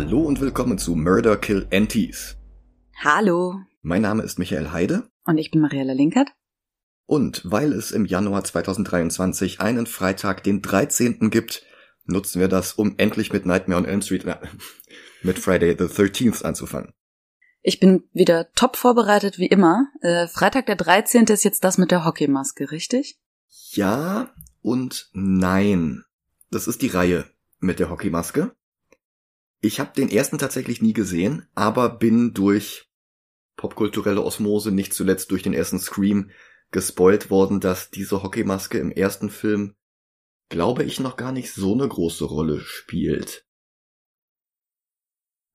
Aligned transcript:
Hallo 0.00 0.20
und 0.20 0.40
willkommen 0.40 0.78
zu 0.78 0.94
Murder 0.94 1.36
Kill 1.36 1.66
Antis. 1.72 2.36
Hallo. 3.02 3.56
Mein 3.82 4.02
Name 4.02 4.22
ist 4.22 4.38
Michael 4.38 4.70
Heide. 4.70 5.10
Und 5.24 5.38
ich 5.38 5.50
bin 5.50 5.60
Mariella 5.60 5.92
Linkert. 5.92 6.28
Und 7.04 7.42
weil 7.44 7.72
es 7.72 7.90
im 7.90 8.06
Januar 8.06 8.44
2023 8.44 9.60
einen 9.60 9.86
Freitag, 9.86 10.44
den 10.44 10.62
13. 10.62 11.30
gibt, 11.30 11.64
nutzen 12.04 12.38
wir 12.38 12.46
das, 12.46 12.74
um 12.74 12.94
endlich 12.96 13.32
mit 13.32 13.44
Nightmare 13.44 13.80
on 13.80 13.88
Elm 13.88 14.00
Street, 14.00 14.24
äh, 14.24 14.36
mit 15.24 15.40
Friday 15.40 15.74
the 15.76 15.92
13th 15.92 16.44
anzufangen. 16.44 16.92
Ich 17.62 17.80
bin 17.80 18.04
wieder 18.12 18.52
top 18.52 18.76
vorbereitet 18.76 19.40
wie 19.40 19.48
immer. 19.48 19.88
Äh, 20.00 20.28
Freitag 20.28 20.66
der 20.66 20.76
13. 20.76 21.24
ist 21.24 21.42
jetzt 21.42 21.64
das 21.64 21.76
mit 21.76 21.90
der 21.90 22.04
Hockeymaske, 22.04 22.70
richtig? 22.70 23.18
Ja 23.72 24.30
und 24.62 25.10
nein. 25.12 26.04
Das 26.52 26.68
ist 26.68 26.82
die 26.82 26.86
Reihe 26.86 27.24
mit 27.58 27.80
der 27.80 27.90
Hockeymaske. 27.90 28.52
Ich 29.60 29.80
habe 29.80 29.92
den 29.92 30.08
ersten 30.08 30.38
tatsächlich 30.38 30.82
nie 30.82 30.92
gesehen, 30.92 31.48
aber 31.54 31.88
bin 31.88 32.32
durch 32.32 32.88
popkulturelle 33.56 34.22
Osmose, 34.22 34.70
nicht 34.70 34.94
zuletzt 34.94 35.30
durch 35.30 35.42
den 35.42 35.52
ersten 35.52 35.80
Scream, 35.80 36.30
gespoilt 36.70 37.30
worden, 37.30 37.60
dass 37.60 37.90
diese 37.90 38.22
Hockeymaske 38.22 38.78
im 38.78 38.90
ersten 38.90 39.30
Film, 39.30 39.74
glaube 40.48 40.84
ich, 40.84 41.00
noch 41.00 41.16
gar 41.16 41.32
nicht 41.32 41.52
so 41.52 41.74
eine 41.74 41.88
große 41.88 42.24
Rolle 42.24 42.60
spielt. 42.60 43.44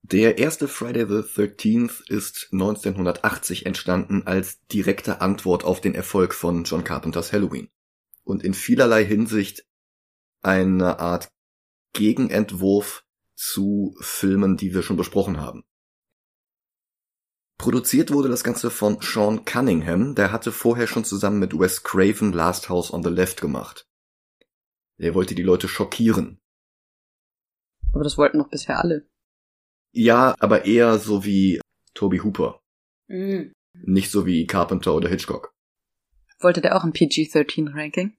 Der 0.01 0.37
erste 0.37 0.67
Friday 0.67 1.07
the 1.07 1.25
13th 1.25 2.09
ist 2.09 2.49
1980 2.51 3.65
entstanden 3.65 4.23
als 4.27 4.65
direkte 4.67 5.21
Antwort 5.21 5.63
auf 5.63 5.79
den 5.79 5.95
Erfolg 5.95 6.33
von 6.33 6.65
John 6.65 6.83
Carpenters 6.83 7.31
Halloween 7.31 7.69
und 8.25 8.43
in 8.43 8.53
vielerlei 8.53 9.05
Hinsicht 9.05 9.65
eine 10.41 10.99
Art 10.99 11.29
Gegenentwurf 11.93 13.05
zu 13.35 13.95
Filmen, 13.99 14.57
die 14.57 14.73
wir 14.73 14.83
schon 14.83 14.97
besprochen 14.97 15.39
haben. 15.39 15.63
Produziert 17.57 18.11
wurde 18.11 18.29
das 18.29 18.43
Ganze 18.43 18.69
von 18.69 18.99
Sean 19.01 19.45
Cunningham, 19.45 20.15
der 20.15 20.31
hatte 20.31 20.51
vorher 20.51 20.87
schon 20.87 21.05
zusammen 21.05 21.39
mit 21.39 21.57
Wes 21.57 21.83
Craven 21.83 22.33
Last 22.33 22.69
House 22.69 22.91
on 22.91 23.03
the 23.03 23.09
Left 23.09 23.39
gemacht. 23.39 23.87
Er 24.97 25.15
wollte 25.15 25.35
die 25.35 25.43
Leute 25.43 25.67
schockieren. 25.67 26.39
Aber 27.93 28.03
das 28.03 28.17
wollten 28.17 28.39
doch 28.39 28.49
bisher 28.49 28.79
alle. 28.79 29.07
Ja, 29.91 30.35
aber 30.39 30.65
eher 30.65 30.97
so 30.97 31.23
wie 31.23 31.61
Toby 31.93 32.17
Hooper. 32.19 32.59
Mhm. 33.07 33.53
Nicht 33.73 34.11
so 34.11 34.25
wie 34.25 34.45
Carpenter 34.47 34.93
oder 34.93 35.09
Hitchcock. 35.09 35.53
Wollte 36.39 36.61
der 36.61 36.75
auch 36.75 36.83
ein 36.83 36.93
PG-13-Ranking? 36.93 38.17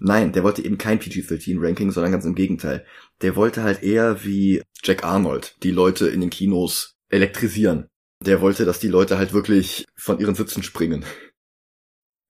Nein, 0.00 0.32
der 0.32 0.44
wollte 0.44 0.64
eben 0.64 0.78
kein 0.78 0.98
PG-13-Ranking, 0.98 1.90
sondern 1.90 2.12
ganz 2.12 2.24
im 2.24 2.34
Gegenteil. 2.34 2.84
Der 3.22 3.36
wollte 3.36 3.62
halt 3.62 3.82
eher 3.82 4.24
wie 4.24 4.62
Jack 4.82 5.04
Arnold 5.04 5.56
die 5.62 5.70
Leute 5.70 6.08
in 6.08 6.20
den 6.20 6.30
Kinos 6.30 6.96
elektrisieren. 7.08 7.88
Der 8.24 8.40
wollte, 8.40 8.64
dass 8.64 8.78
die 8.78 8.88
Leute 8.88 9.18
halt 9.18 9.32
wirklich 9.32 9.86
von 9.96 10.18
ihren 10.18 10.34
Sitzen 10.34 10.62
springen. 10.62 11.04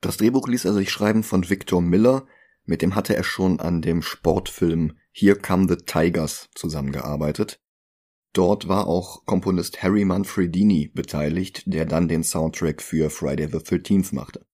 Das 0.01 0.17
Drehbuch 0.17 0.49
ließ 0.49 0.65
er 0.65 0.75
sich 0.75 0.91
schreiben 0.91 1.23
von 1.23 1.49
Victor 1.49 1.83
Miller, 1.83 2.27
mit 2.65 2.83
dem 2.83 2.95
hatte 2.95 3.15
er 3.15 3.25
schon 3.25 3.61
an 3.61 3.81
dem 3.81 4.03
Sportfilm 4.03 4.99
Here 5.13 5.37
Come 5.37 5.69
the 5.69 5.77
Tigers 5.77 6.49
zusammengearbeitet. 6.55 7.61
Dort 8.33 8.69
war 8.69 8.87
auch 8.87 9.25
Komponist 9.25 9.83
Harry 9.83 10.05
Manfredini 10.05 10.91
beteiligt, 10.93 11.63
der 11.67 11.87
dann 11.87 12.07
den 12.07 12.23
Soundtrack 12.23 12.83
für 12.83 13.09
Friday 13.09 13.49
the 13.49 13.59
13th 13.59 14.15
machte. 14.15 14.46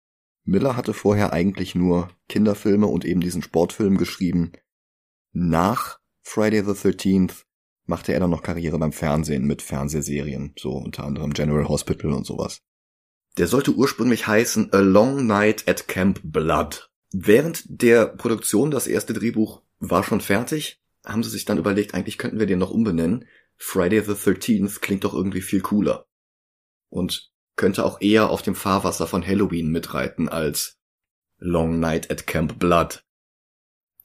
Miller 0.44 0.76
hatte 0.76 0.94
vorher 0.94 1.32
eigentlich 1.32 1.74
nur 1.74 2.08
Kinderfilme 2.28 2.86
und 2.86 3.04
eben 3.04 3.20
diesen 3.20 3.42
Sportfilm 3.42 3.96
geschrieben. 3.96 4.52
Nach 5.32 6.00
Friday 6.22 6.64
the 6.64 6.72
13th 6.72 7.44
machte 7.86 8.12
er 8.12 8.20
dann 8.20 8.30
noch 8.30 8.42
Karriere 8.42 8.78
beim 8.78 8.92
Fernsehen 8.92 9.44
mit 9.44 9.62
Fernsehserien, 9.62 10.54
so 10.58 10.72
unter 10.72 11.04
anderem 11.04 11.32
General 11.32 11.68
Hospital 11.68 12.12
und 12.12 12.26
sowas. 12.26 12.60
Der 13.38 13.46
sollte 13.46 13.72
ursprünglich 13.72 14.26
heißen 14.26 14.72
A 14.72 14.78
Long 14.78 15.26
Night 15.26 15.68
at 15.68 15.88
Camp 15.88 16.20
Blood. 16.22 16.90
Während 17.12 17.64
der 17.66 18.06
Produktion, 18.06 18.70
das 18.70 18.86
erste 18.86 19.14
Drehbuch 19.14 19.62
war 19.78 20.04
schon 20.04 20.20
fertig, 20.20 20.80
haben 21.04 21.22
sie 21.22 21.30
sich 21.30 21.44
dann 21.44 21.58
überlegt, 21.58 21.94
eigentlich 21.94 22.18
könnten 22.18 22.38
wir 22.38 22.46
den 22.46 22.58
noch 22.58 22.70
umbenennen. 22.70 23.26
Friday 23.56 24.02
the 24.02 24.12
13th 24.12 24.80
klingt 24.80 25.04
doch 25.04 25.14
irgendwie 25.14 25.40
viel 25.40 25.60
cooler. 25.60 26.06
Und 26.88 27.31
könnte 27.56 27.84
auch 27.84 28.00
eher 28.00 28.30
auf 28.30 28.42
dem 28.42 28.54
Fahrwasser 28.54 29.06
von 29.06 29.26
Halloween 29.26 29.70
mitreiten 29.70 30.28
als 30.28 30.78
Long 31.38 31.80
Night 31.80 32.10
at 32.10 32.26
Camp 32.26 32.58
Blood. 32.58 33.04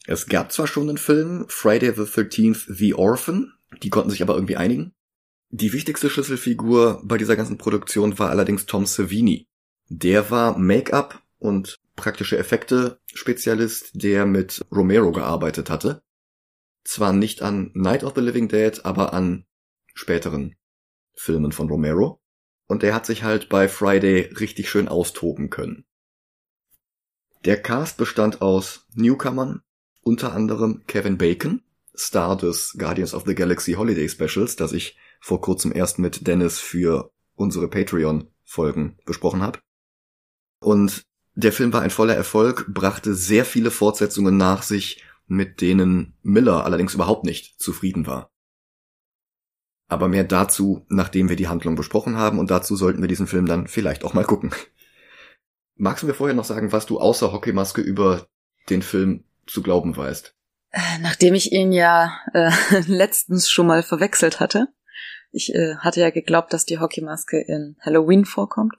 Es 0.06 0.28
gab 0.28 0.52
zwar 0.52 0.68
schon 0.68 0.90
einen 0.90 0.98
Film, 0.98 1.46
Friday 1.50 1.94
the 1.94 2.02
13th 2.02 2.74
The 2.74 2.94
Orphan, 2.94 3.54
die 3.84 3.90
konnten 3.90 4.10
sich 4.10 4.22
aber 4.22 4.36
irgendwie 4.36 4.58
einigen. 4.58 4.94
Die 5.50 5.74
wichtigste 5.74 6.10
Schlüsselfigur 6.10 7.02
bei 7.06 7.18
dieser 7.18 7.36
ganzen 7.36 7.58
Produktion 7.58 8.18
war 8.20 8.30
allerdings 8.30 8.66
Tom 8.66 8.86
Savini. 8.86 9.48
Der 9.90 10.30
war 10.30 10.58
Make-up 10.58 11.22
und 11.40 11.80
praktische 11.96 12.38
Effekte 12.38 13.00
Spezialist, 13.14 13.92
der 13.94 14.26
mit 14.26 14.66
Romero 14.72 15.12
gearbeitet 15.12 15.70
hatte. 15.70 16.04
Zwar 16.84 17.14
nicht 17.14 17.42
an 17.42 17.72
Night 17.74 18.04
of 18.04 18.14
the 18.16 18.22
Living 18.22 18.48
Dead, 18.48 18.86
aber 18.86 19.14
an 19.14 19.46
späteren 19.94 20.56
Filmen 21.16 21.52
von 21.52 21.70
Romero. 21.70 22.22
Und 22.68 22.84
der 22.84 22.94
hat 22.94 23.06
sich 23.06 23.24
halt 23.24 23.50
bei 23.50 23.70
Friday 23.70 24.34
richtig 24.40 24.70
schön 24.70 24.88
austoben 24.88 25.50
können. 25.50 25.86
Der 27.46 27.62
Cast 27.62 27.98
bestand 27.98 28.42
aus 28.42 28.86
Newcomern, 28.94 29.62
unter 30.02 30.34
anderem 30.34 30.84
Kevin 30.86 31.18
Bacon, 31.18 31.62
Star 31.96 32.38
des 32.38 32.76
Guardians 32.78 33.14
of 33.14 33.24
the 33.26 33.36
Galaxy 33.36 33.74
Holiday 33.74 34.08
Specials, 34.10 34.56
das 34.56 34.74
ich 34.74 34.98
vor 35.20 35.42
kurzem 35.42 35.74
erst 35.74 36.00
mit 36.00 36.28
Dennis 36.28 36.60
für 36.60 37.12
unsere 37.36 37.70
Patreon-Folgen 37.70 38.98
besprochen 39.06 39.42
habe. 39.42 39.60
Und 40.60 41.04
der 41.36 41.54
Film 41.54 41.72
war 41.72 41.82
ein 41.82 41.90
voller 41.90 42.16
Erfolg, 42.16 42.66
brachte 42.68 43.14
sehr 43.14 43.46
viele 43.46 43.72
Fortsetzungen 43.72 44.38
nach 44.38 44.64
sich, 44.64 45.04
mit 45.28 45.62
denen 45.62 46.18
Miller 46.24 46.66
allerdings 46.66 46.96
überhaupt 46.96 47.26
nicht 47.26 47.60
zufrieden 47.60 48.08
war. 48.08 48.32
Aber 49.88 50.08
mehr 50.08 50.24
dazu, 50.24 50.86
nachdem 50.90 51.30
wir 51.30 51.38
die 51.38 51.48
Handlung 51.48 51.76
besprochen 51.76 52.18
haben, 52.18 52.40
und 52.40 52.52
dazu 52.52 52.76
sollten 52.76 53.02
wir 53.02 53.08
diesen 53.08 53.28
Film 53.28 53.46
dann 53.46 53.68
vielleicht 53.68 54.04
auch 54.04 54.14
mal 54.14 54.26
gucken. 54.26 54.52
Magst 55.76 56.04
du 56.04 56.08
mir 56.08 56.14
vorher 56.14 56.36
noch 56.36 56.46
sagen, 56.46 56.72
was 56.72 56.86
du 56.86 57.00
außer 57.00 57.32
Hockeymaske 57.32 57.82
über 57.82 58.28
den 58.70 58.82
Film 58.82 59.24
zu 59.46 59.62
glauben 59.62 59.96
weißt? 59.96 60.36
Äh, 60.72 61.00
nachdem 61.02 61.34
ich 61.34 61.52
ihn 61.52 61.72
ja 61.72 62.20
äh, 62.34 62.52
letztens 62.88 63.50
schon 63.50 63.68
mal 63.68 63.84
verwechselt 63.84 64.40
hatte. 64.40 64.68
Ich 65.32 65.54
äh, 65.54 65.76
hatte 65.78 66.02
ja 66.02 66.10
geglaubt, 66.10 66.52
dass 66.52 66.66
die 66.66 66.80
Hockeymaske 66.80 67.40
in 67.40 67.78
Halloween 67.82 68.26
vorkommt. 68.26 68.76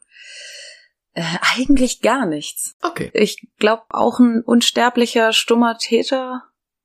Äh, 1.12 1.38
eigentlich 1.56 2.00
gar 2.00 2.26
nichts. 2.26 2.76
Okay. 2.82 3.10
Ich 3.14 3.48
glaube 3.58 3.84
auch 3.90 4.18
ein 4.18 4.42
unsterblicher, 4.42 5.32
stummer 5.32 5.78
Täter, 5.78 6.44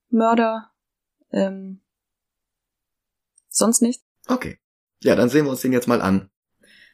Mörder. 0.09 0.71
Ähm, 1.31 1.81
sonst 3.49 3.81
nichts. 3.81 4.02
Okay. 4.27 4.57
Ja, 5.01 5.15
dann 5.15 5.27
sehen 5.27 5.45
wir 5.45 5.51
uns 5.51 5.61
den 5.61 5.73
jetzt 5.73 5.87
mal 5.87 6.01
an. 6.01 6.29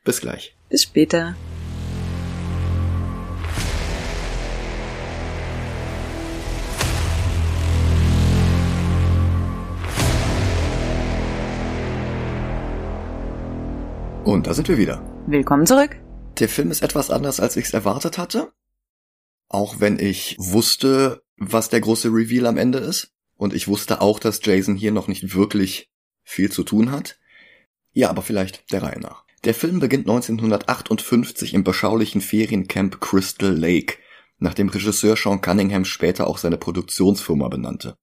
Bis 0.04 0.20
gleich. 0.20 0.58
Bis 0.70 0.84
später. 0.84 1.36
Und 14.24 14.48
da 14.48 14.54
sind 14.56 14.68
wir 14.68 14.80
wieder. 14.80 15.04
Willkommen 15.28 15.68
zurück. 15.68 15.98
Der 16.40 16.50
Film 16.50 16.72
ist 16.72 16.82
etwas 16.82 17.12
anders, 17.12 17.40
als 17.40 17.58
ich 17.58 17.66
es 17.66 17.74
erwartet 17.74 18.18
hatte. 18.18 18.52
Auch 19.50 19.80
wenn 19.80 20.00
ich 20.00 20.36
wusste, 20.40 21.22
was 21.38 21.70
der 21.70 21.82
große 21.82 22.10
Reveal 22.10 22.48
am 22.48 22.58
Ende 22.58 22.80
ist. 22.80 23.12
Und 23.36 23.54
ich 23.54 23.68
wusste 23.68 24.02
auch, 24.02 24.20
dass 24.20 24.40
Jason 24.44 24.76
hier 24.76 24.92
noch 24.92 25.08
nicht 25.08 25.36
wirklich 25.36 25.89
viel 26.30 26.52
zu 26.52 26.64
tun 26.64 26.92
hat. 26.92 27.20
Ja, 27.92 28.10
aber 28.10 28.22
vielleicht 28.22 28.72
der 28.72 28.84
Reihe 28.84 29.00
nach. 29.00 29.26
Der 29.44 29.54
Film 29.54 29.80
beginnt 29.80 30.08
1958 30.08 31.54
im 31.54 31.64
beschaulichen 31.64 32.22
Feriencamp 32.22 33.02
Crystal 33.02 33.54
Lake, 33.54 33.98
nachdem 34.38 34.70
Regisseur 34.70 35.16
Sean 35.16 35.42
Cunningham 35.42 35.86
später 35.86 36.28
auch 36.28 36.38
seine 36.38 36.58
Produktionsfirma 36.58 37.48
benannte. 37.48 37.96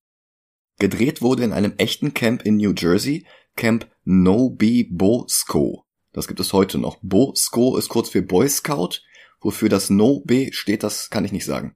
Gedreht 0.78 1.22
wurde 1.22 1.44
in 1.44 1.52
einem 1.52 1.74
echten 1.78 2.14
Camp 2.14 2.42
in 2.42 2.56
New 2.56 2.74
Jersey, 2.76 3.26
Camp 3.54 3.90
No-B-Bosco. 4.04 5.84
Das 6.12 6.26
gibt 6.26 6.40
es 6.40 6.52
heute 6.52 6.78
noch. 6.78 6.98
Bosco 7.02 7.76
ist 7.76 7.88
kurz 7.88 8.10
für 8.10 8.22
Boy 8.22 8.48
Scout. 8.48 9.00
Wofür 9.40 9.68
das 9.68 9.90
No-B 9.90 10.52
steht, 10.52 10.82
das 10.82 11.10
kann 11.10 11.24
ich 11.24 11.32
nicht 11.32 11.44
sagen. 11.44 11.74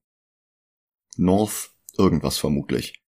North 1.17 1.70
irgendwas 1.96 2.38
vermutlich. 2.38 3.03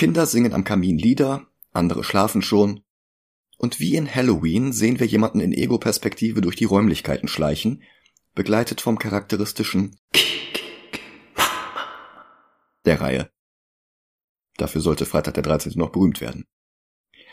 Kinder 0.00 0.24
singen 0.24 0.54
am 0.54 0.64
Kamin 0.64 0.96
Lieder, 0.96 1.46
andere 1.74 2.04
schlafen 2.04 2.40
schon. 2.40 2.80
Und 3.58 3.80
wie 3.80 3.96
in 3.96 4.08
Halloween 4.08 4.72
sehen 4.72 4.98
wir 4.98 5.06
jemanden 5.06 5.40
in 5.40 5.52
Ego-Perspektive 5.52 6.40
durch 6.40 6.56
die 6.56 6.64
Räumlichkeiten 6.64 7.28
schleichen, 7.28 7.82
begleitet 8.34 8.80
vom 8.80 8.98
charakteristischen 8.98 10.00
der 12.86 12.98
Reihe. 13.02 13.30
Dafür 14.56 14.80
sollte 14.80 15.04
Freitag 15.04 15.34
der 15.34 15.42
13. 15.42 15.74
noch 15.76 15.92
berühmt 15.92 16.22
werden. 16.22 16.46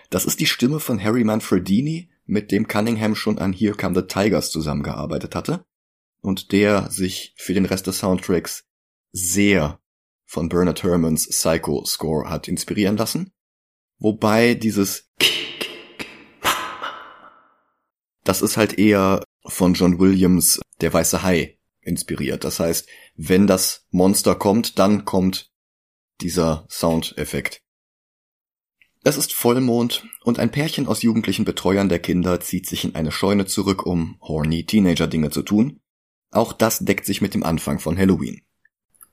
Das 0.09 0.25
ist 0.25 0.41
die 0.41 0.45
Stimme 0.45 0.81
von 0.81 1.01
Harry 1.01 1.23
Manfredini, 1.23 2.09
mit 2.25 2.51
dem 2.51 2.67
Cunningham 2.67 3.15
schon 3.15 3.37
an 3.37 3.53
Here 3.53 3.77
Come 3.77 3.95
the 3.95 4.07
Tigers 4.07 4.51
zusammengearbeitet 4.51 5.35
hatte 5.35 5.65
und 6.19 6.51
der 6.51 6.91
sich 6.91 7.33
für 7.37 7.53
den 7.53 7.63
Rest 7.63 7.87
des 7.87 7.99
Soundtracks 7.99 8.65
sehr 9.13 9.79
von 10.27 10.49
Bernard 10.49 10.83
Herrmanns 10.83 11.27
Psycho 11.27 11.83
Score 11.85 12.29
hat 12.29 12.47
inspirieren 12.47 12.97
lassen. 12.97 13.31
Wobei 13.97 14.53
dieses 14.53 15.09
das 18.23 18.41
ist 18.41 18.57
halt 18.57 18.77
eher 18.77 19.23
von 19.45 19.73
John 19.73 19.99
Williams 19.99 20.59
Der 20.81 20.93
weiße 20.93 21.23
Hai 21.23 21.57
inspiriert. 21.79 22.43
Das 22.43 22.59
heißt, 22.59 22.87
wenn 23.15 23.47
das 23.47 23.87
Monster 23.89 24.35
kommt, 24.35 24.77
dann 24.77 25.05
kommt 25.05 25.49
dieser 26.19 26.67
Soundeffekt. 26.69 27.61
Es 29.03 29.15
ist 29.15 29.31
Vollmond 29.31 30.05
und 30.23 30.39
ein 30.39 30.51
Pärchen 30.51 30.87
aus 30.87 31.01
jugendlichen 31.01 31.45
Betreuern 31.45 31.87
der 31.87 31.99
Kinder 31.99 32.41
zieht 32.41 32.67
sich 32.67 32.83
in 32.83 32.95
eine 32.95 33.13
Scheune 33.13 33.45
zurück, 33.45 33.85
um 33.85 34.17
horny 34.21 34.65
Teenager-Dinge 34.65 35.29
zu 35.29 35.43
tun. 35.43 35.79
Auch 36.29 36.51
das 36.51 36.79
deckt 36.79 37.05
sich 37.05 37.21
mit 37.21 37.33
dem 37.33 37.43
Anfang 37.43 37.79
von 37.79 37.97
Halloween. 37.97 38.41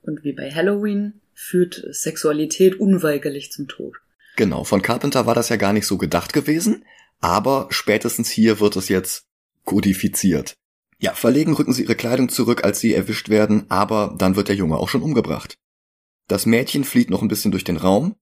Und 0.05 0.23
wie 0.23 0.33
bei 0.33 0.51
Halloween 0.51 1.21
führt 1.33 1.83
Sexualität 1.89 2.79
unweigerlich 2.79 3.51
zum 3.51 3.67
Tod. 3.67 3.95
Genau, 4.35 4.63
von 4.63 4.81
Carpenter 4.81 5.25
war 5.25 5.33
das 5.33 5.49
ja 5.49 5.55
gar 5.55 5.73
nicht 5.73 5.87
so 5.87 5.97
gedacht 5.97 6.31
gewesen, 6.31 6.85
aber 7.21 7.67
spätestens 7.71 8.29
hier 8.29 8.59
wird 8.59 8.75
es 8.75 8.89
jetzt 8.89 9.25
kodifiziert. 9.63 10.53
Ja, 10.99 11.13
verlegen 11.13 11.53
rücken 11.53 11.73
sie 11.73 11.83
ihre 11.83 11.95
Kleidung 11.95 12.29
zurück, 12.29 12.63
als 12.63 12.79
sie 12.79 12.93
erwischt 12.93 13.29
werden, 13.29 13.65
aber 13.69 14.15
dann 14.17 14.35
wird 14.35 14.47
der 14.47 14.55
Junge 14.55 14.77
auch 14.77 14.89
schon 14.89 15.01
umgebracht. 15.01 15.57
Das 16.27 16.45
Mädchen 16.45 16.83
flieht 16.83 17.09
noch 17.09 17.21
ein 17.21 17.27
bisschen 17.27 17.51
durch 17.51 17.63
den 17.63 17.77
Raum. 17.77 18.15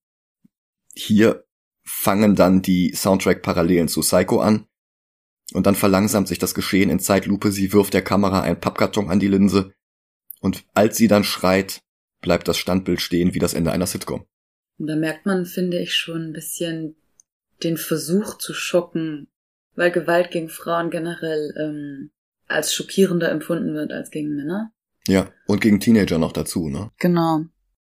Hier 0.96 1.44
fangen 1.84 2.36
dann 2.36 2.62
die 2.62 2.94
Soundtrack-Parallelen 2.94 3.88
zu 3.88 4.02
Psycho 4.02 4.40
an. 4.40 4.68
Und 5.54 5.68
dann 5.68 5.76
verlangsamt 5.76 6.28
sich 6.28 6.40
das 6.40 6.54
Geschehen 6.54 6.90
in 6.90 7.00
Zeitlupe. 7.00 7.52
Sie 7.52 7.74
wirft 7.74 7.94
der 7.94 8.02
Kamera 8.02 8.42
einen 8.42 8.60
Pappkarton 8.60 9.10
an 9.10 9.20
die 9.20 9.28
Linse. 9.28 9.74
Und 10.44 10.66
als 10.74 10.98
sie 10.98 11.08
dann 11.08 11.24
schreit, 11.24 11.82
bleibt 12.20 12.50
das 12.50 12.58
Standbild 12.58 13.00
stehen 13.00 13.34
wie 13.34 13.40
das 13.40 13.54
Ende 13.54 13.72
einer 13.72 13.88
Sitcom. 13.88 14.26
Und 14.78 14.88
da 14.88 14.98
merkt 14.98 15.26
man, 15.26 15.46
finde 15.46 15.80
ich, 15.80 15.96
schon 15.96 16.22
ein 16.22 16.34
bisschen 16.34 16.98
den 17.64 17.78
Versuch 17.78 18.38
zu 18.38 18.54
schocken, 18.54 19.30
weil 19.76 19.90
Gewalt 19.90 20.32
gegen 20.32 20.50
Frauen 20.50 20.90
generell 20.90 21.54
ähm, 21.58 22.12
als 22.46 22.74
schockierender 22.74 23.32
empfunden 23.32 23.74
wird 23.74 23.94
als 23.94 24.12
gegen 24.12 24.36
Männer. 24.36 24.74
Ja, 25.08 25.32
und 25.48 25.62
gegen 25.62 25.80
Teenager 25.80 26.18
noch 26.18 26.34
dazu, 26.34 26.68
ne? 26.68 26.92
Genau. 27.00 27.46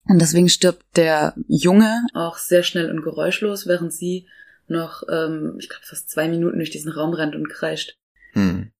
Und 0.03 0.19
deswegen 0.19 0.49
stirbt 0.49 0.85
der 0.97 1.33
Junge 1.47 2.05
auch 2.13 2.37
sehr 2.37 2.63
schnell 2.63 2.91
und 2.91 3.01
geräuschlos, 3.01 3.65
während 3.65 3.93
sie 3.93 4.27
noch, 4.67 5.03
ähm, 5.09 5.55
ich 5.57 5.69
glaube, 5.69 5.85
fast 5.85 6.09
zwei 6.09 6.27
Minuten 6.27 6.57
durch 6.57 6.69
diesen 6.69 6.91
Raum 6.91 7.13
rennt 7.13 7.35
und 7.35 7.47
kreischt. 7.47 7.97
Hm. 8.33 8.71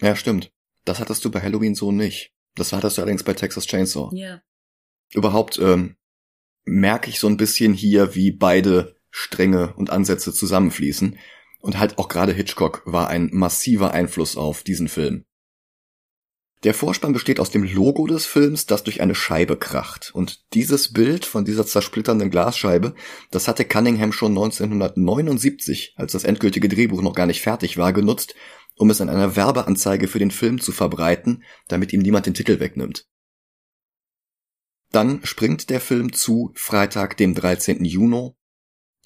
Ja, 0.00 0.16
stimmt. 0.16 0.50
Das 0.84 0.98
hattest 0.98 1.24
du 1.24 1.30
bei 1.30 1.40
Halloween 1.40 1.76
so 1.76 1.92
nicht. 1.92 2.32
Das 2.58 2.72
hattest 2.72 2.98
du 2.98 3.02
allerdings 3.02 3.22
bei 3.22 3.34
Texas 3.34 3.66
Chainsaw. 3.66 4.10
Ja. 4.14 4.40
Überhaupt 5.12 5.58
ähm, 5.58 5.96
merke 6.64 7.08
ich 7.10 7.18
so 7.18 7.26
ein 7.28 7.36
bisschen 7.36 7.72
hier, 7.72 8.14
wie 8.14 8.30
beide 8.30 8.96
Stränge 9.10 9.74
und 9.74 9.90
Ansätze 9.90 10.32
zusammenfließen. 10.32 11.18
Und 11.60 11.78
halt 11.78 11.98
auch 11.98 12.08
gerade 12.08 12.32
Hitchcock 12.32 12.82
war 12.84 13.08
ein 13.08 13.30
massiver 13.32 13.92
Einfluss 13.92 14.36
auf 14.36 14.62
diesen 14.62 14.88
Film. 14.88 15.24
Der 16.64 16.74
Vorspann 16.74 17.12
besteht 17.12 17.38
aus 17.38 17.50
dem 17.50 17.62
Logo 17.62 18.06
des 18.08 18.26
Films, 18.26 18.66
das 18.66 18.82
durch 18.82 19.00
eine 19.00 19.14
Scheibe 19.14 19.56
kracht. 19.56 20.10
Und 20.12 20.52
dieses 20.54 20.92
Bild 20.92 21.24
von 21.24 21.44
dieser 21.44 21.64
zersplitternden 21.64 22.30
Glasscheibe, 22.30 22.94
das 23.30 23.46
hatte 23.46 23.64
Cunningham 23.64 24.12
schon 24.12 24.32
1979, 24.32 25.94
als 25.96 26.12
das 26.12 26.24
endgültige 26.24 26.68
Drehbuch 26.68 27.00
noch 27.00 27.14
gar 27.14 27.26
nicht 27.26 27.42
fertig 27.42 27.76
war, 27.78 27.92
genutzt, 27.92 28.34
um 28.76 28.90
es 28.90 28.98
in 28.98 29.08
einer 29.08 29.36
Werbeanzeige 29.36 30.08
für 30.08 30.18
den 30.18 30.32
Film 30.32 30.60
zu 30.60 30.72
verbreiten, 30.72 31.44
damit 31.68 31.92
ihm 31.92 32.00
niemand 32.00 32.26
den 32.26 32.34
Titel 32.34 32.58
wegnimmt. 32.58 33.06
Dann 34.90 35.24
springt 35.24 35.70
der 35.70 35.80
Film 35.80 36.12
zu 36.12 36.50
Freitag, 36.54 37.16
dem 37.18 37.34
13. 37.34 37.84
Juni, 37.84 38.30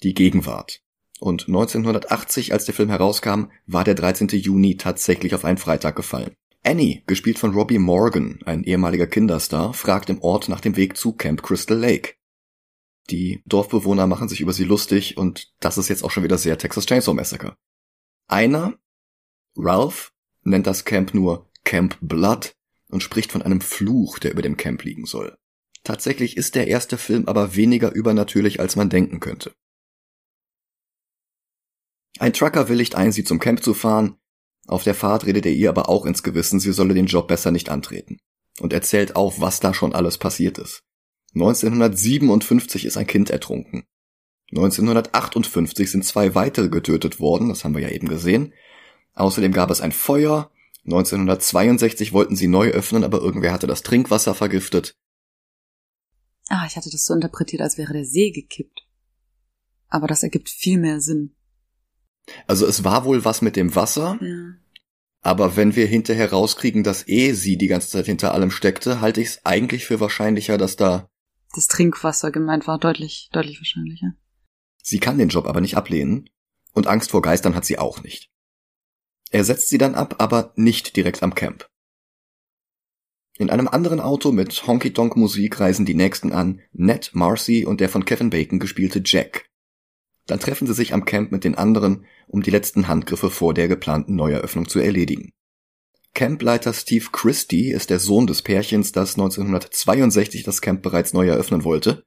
die 0.01 0.13
Gegenwart. 0.15 0.81
Und 1.19 1.47
1980, 1.47 2.51
als 2.51 2.65
der 2.65 2.73
Film 2.73 2.89
herauskam, 2.89 3.45
war 3.67 3.83
der 3.83 3.95
13. 3.95 4.27
Juni 4.29 4.77
tatsächlich 4.77 5.35
auf 5.35 5.45
einen 5.45 5.57
Freitag 5.57 5.95
gefallen. 5.95 6.35
Annie, 6.65 7.03
gespielt 7.07 7.39
von 7.39 7.53
Robbie 7.53 7.77
Morgan, 7.77 8.39
ein 8.45 8.63
ehemaliger 8.63 9.05
Kinderstar, 9.05 9.73
fragt 9.73 10.09
im 10.09 10.21
Ort 10.21 10.47
nach 10.47 10.61
dem 10.61 10.77
Weg 10.77 10.95
zu 10.95 11.11
Camp 11.11 11.43
Crystal 11.43 11.77
Lake. 11.77 12.15
Die 13.09 13.43
Dorfbewohner 13.45 14.07
machen 14.07 14.29
sich 14.29 14.39
über 14.39 14.53
sie 14.53 14.63
lustig 14.63 15.17
und 15.17 15.53
das 15.59 15.77
ist 15.77 15.89
jetzt 15.89 16.05
auch 16.05 16.11
schon 16.11 16.23
wieder 16.23 16.37
sehr 16.37 16.57
Texas 16.57 16.85
Chainsaw 16.85 17.13
Massacre. 17.13 17.57
Einer, 18.27 18.79
Ralph, 19.57 20.13
nennt 20.43 20.65
das 20.65 20.85
Camp 20.85 21.13
nur 21.13 21.49
Camp 21.65 21.97
Blood 21.99 22.55
und 22.87 23.03
spricht 23.03 23.33
von 23.33 23.41
einem 23.41 23.59
Fluch, 23.59 24.19
der 24.19 24.31
über 24.31 24.41
dem 24.41 24.55
Camp 24.55 24.83
liegen 24.85 25.05
soll. 25.05 25.37
Tatsächlich 25.83 26.37
ist 26.37 26.55
der 26.55 26.67
erste 26.67 26.97
Film 26.97 27.27
aber 27.27 27.57
weniger 27.57 27.91
übernatürlich, 27.91 28.61
als 28.61 28.77
man 28.77 28.89
denken 28.89 29.19
könnte. 29.19 29.53
Ein 32.19 32.31
Trucker 32.31 32.69
willigt 32.69 32.95
ein, 32.95 33.11
sie 33.11 33.25
zum 33.25 33.39
Camp 33.39 33.61
zu 33.61 33.73
fahren, 33.73 34.17
auf 34.67 34.83
der 34.83 34.95
Fahrt 34.95 35.25
redet 35.25 35.45
er 35.45 35.51
ihr 35.51 35.69
aber 35.69 35.89
auch 35.89 36.05
ins 36.05 36.23
Gewissen, 36.23 36.59
sie 36.59 36.71
solle 36.71 36.93
den 36.93 37.07
Job 37.07 37.27
besser 37.27 37.51
nicht 37.51 37.69
antreten. 37.69 38.17
Und 38.59 38.71
erzählt 38.71 39.15
auf, 39.15 39.41
was 39.41 39.59
da 39.59 39.73
schon 39.73 39.93
alles 39.93 40.17
passiert 40.17 40.57
ist. 40.57 40.83
1957 41.35 42.85
ist 42.85 42.97
ein 42.97 43.07
Kind 43.07 43.29
ertrunken. 43.29 43.85
1958 44.51 45.89
sind 45.89 46.05
zwei 46.05 46.35
weitere 46.35 46.69
getötet 46.69 47.19
worden, 47.19 47.49
das 47.49 47.63
haben 47.63 47.73
wir 47.73 47.81
ja 47.81 47.89
eben 47.89 48.07
gesehen. 48.07 48.53
Außerdem 49.15 49.51
gab 49.51 49.71
es 49.71 49.81
ein 49.81 49.91
Feuer. 49.91 50.51
1962 50.85 52.13
wollten 52.13 52.35
sie 52.35 52.47
neu 52.47 52.69
öffnen, 52.69 53.03
aber 53.03 53.19
irgendwer 53.19 53.51
hatte 53.51 53.67
das 53.67 53.83
Trinkwasser 53.83 54.35
vergiftet. 54.35 54.95
Ah, 56.49 56.65
ich 56.67 56.75
hatte 56.75 56.91
das 56.91 57.05
so 57.05 57.13
interpretiert, 57.13 57.61
als 57.61 57.77
wäre 57.77 57.93
der 57.93 58.05
See 58.05 58.31
gekippt. 58.31 58.85
Aber 59.87 60.07
das 60.07 60.23
ergibt 60.23 60.49
viel 60.49 60.77
mehr 60.77 61.01
Sinn. 61.01 61.35
Also 62.47 62.65
es 62.65 62.83
war 62.83 63.05
wohl 63.05 63.25
was 63.25 63.41
mit 63.41 63.55
dem 63.55 63.75
Wasser. 63.75 64.17
Ja. 64.21 64.53
Aber 65.21 65.55
wenn 65.55 65.75
wir 65.75 65.87
hinterher 65.87 66.31
rauskriegen, 66.31 66.83
dass 66.83 67.07
eh 67.07 67.31
sie 67.33 67.57
die 67.57 67.67
ganze 67.67 67.89
Zeit 67.89 68.05
hinter 68.05 68.33
allem 68.33 68.51
steckte, 68.51 68.99
halte 68.99 69.21
ich 69.21 69.27
es 69.27 69.45
eigentlich 69.45 69.85
für 69.85 69.99
wahrscheinlicher, 69.99 70.57
dass 70.57 70.75
da 70.75 71.09
das 71.53 71.67
Trinkwasser 71.67 72.31
gemeint 72.31 72.67
war, 72.67 72.79
deutlich, 72.79 73.29
deutlich 73.31 73.59
wahrscheinlicher. 73.59 74.13
Sie 74.81 74.99
kann 74.99 75.17
den 75.17 75.29
Job 75.29 75.47
aber 75.47 75.61
nicht 75.61 75.77
ablehnen 75.77 76.29
und 76.73 76.87
Angst 76.87 77.11
vor 77.11 77.21
Geistern 77.21 77.55
hat 77.55 77.63
sie 77.63 77.77
auch 77.77 78.03
nicht. 78.03 78.31
Er 79.29 79.43
setzt 79.43 79.69
sie 79.69 79.77
dann 79.77 79.95
ab, 79.95 80.15
aber 80.17 80.51
nicht 80.55 80.95
direkt 80.95 81.23
am 81.23 81.35
Camp. 81.35 81.69
In 83.37 83.49
einem 83.49 83.67
anderen 83.67 83.99
Auto 83.99 84.31
mit 84.31 84.67
Honky-Tonk-Musik 84.67 85.59
reisen 85.59 85.85
die 85.85 85.95
nächsten 85.95 86.33
an 86.33 86.61
Ned, 86.71 87.11
Marcy 87.13 87.65
und 87.65 87.81
der 87.81 87.89
von 87.89 88.05
Kevin 88.05 88.29
Bacon 88.29 88.59
gespielte 88.59 89.01
Jack. 89.03 89.49
Dann 90.25 90.39
treffen 90.39 90.67
sie 90.67 90.73
sich 90.73 90.93
am 90.93 91.05
Camp 91.05 91.31
mit 91.31 91.43
den 91.43 91.55
anderen, 91.55 92.05
um 92.27 92.41
die 92.41 92.51
letzten 92.51 92.87
Handgriffe 92.87 93.29
vor 93.29 93.53
der 93.53 93.67
geplanten 93.67 94.15
Neueröffnung 94.15 94.67
zu 94.67 94.79
erledigen. 94.79 95.33
Campleiter 96.13 96.73
Steve 96.73 97.07
Christie 97.11 97.71
ist 97.71 97.89
der 97.89 97.99
Sohn 97.99 98.27
des 98.27 98.41
Pärchens, 98.41 98.91
das 98.91 99.15
1962 99.15 100.43
das 100.43 100.61
Camp 100.61 100.81
bereits 100.81 101.13
neu 101.13 101.27
eröffnen 101.27 101.63
wollte, 101.63 102.05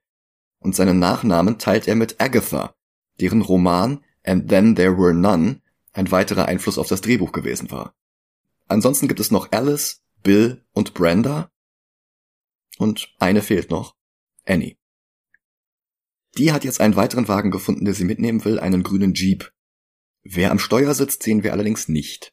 und 0.61 0.75
seinen 0.75 0.99
Nachnamen 0.99 1.59
teilt 1.59 1.89
er 1.89 1.97
mit 1.97 2.21
Agatha, 2.21 2.75
deren 3.21 3.43
Roman 3.43 4.05
And 4.25 4.49
Then 4.49 4.77
There 4.77 4.97
Were 4.97 5.15
None 5.15 5.61
ein 5.93 6.11
weiterer 6.11 6.47
Einfluss 6.47 6.79
auf 6.79 6.89
das 6.89 7.01
Drehbuch 7.01 7.33
gewesen 7.33 7.71
war. 7.71 7.95
Ansonsten 8.67 9.09
gibt 9.09 9.21
es 9.21 9.31
noch 9.31 9.53
Alice, 9.53 10.03
Bill 10.23 10.65
und 10.73 10.95
Brenda, 10.95 11.51
und 12.79 13.15
eine 13.19 13.43
fehlt 13.43 13.71
noch, 13.71 13.97
Annie. 14.45 14.77
Die 16.39 16.53
hat 16.53 16.65
jetzt 16.65 16.81
einen 16.81 16.97
weiteren 16.97 17.29
Wagen 17.29 17.51
gefunden, 17.51 17.85
der 17.85 17.95
sie 17.95 18.05
mitnehmen 18.05 18.45
will, 18.45 18.59
einen 18.59 18.83
grünen 18.83 19.15
Jeep. 19.15 19.53
Wer 20.23 20.51
am 20.51 20.59
Steuer 20.59 20.95
sitzt, 20.95 21.23
sehen 21.23 21.43
wir 21.43 21.53
allerdings 21.53 21.89
nicht. 21.89 22.33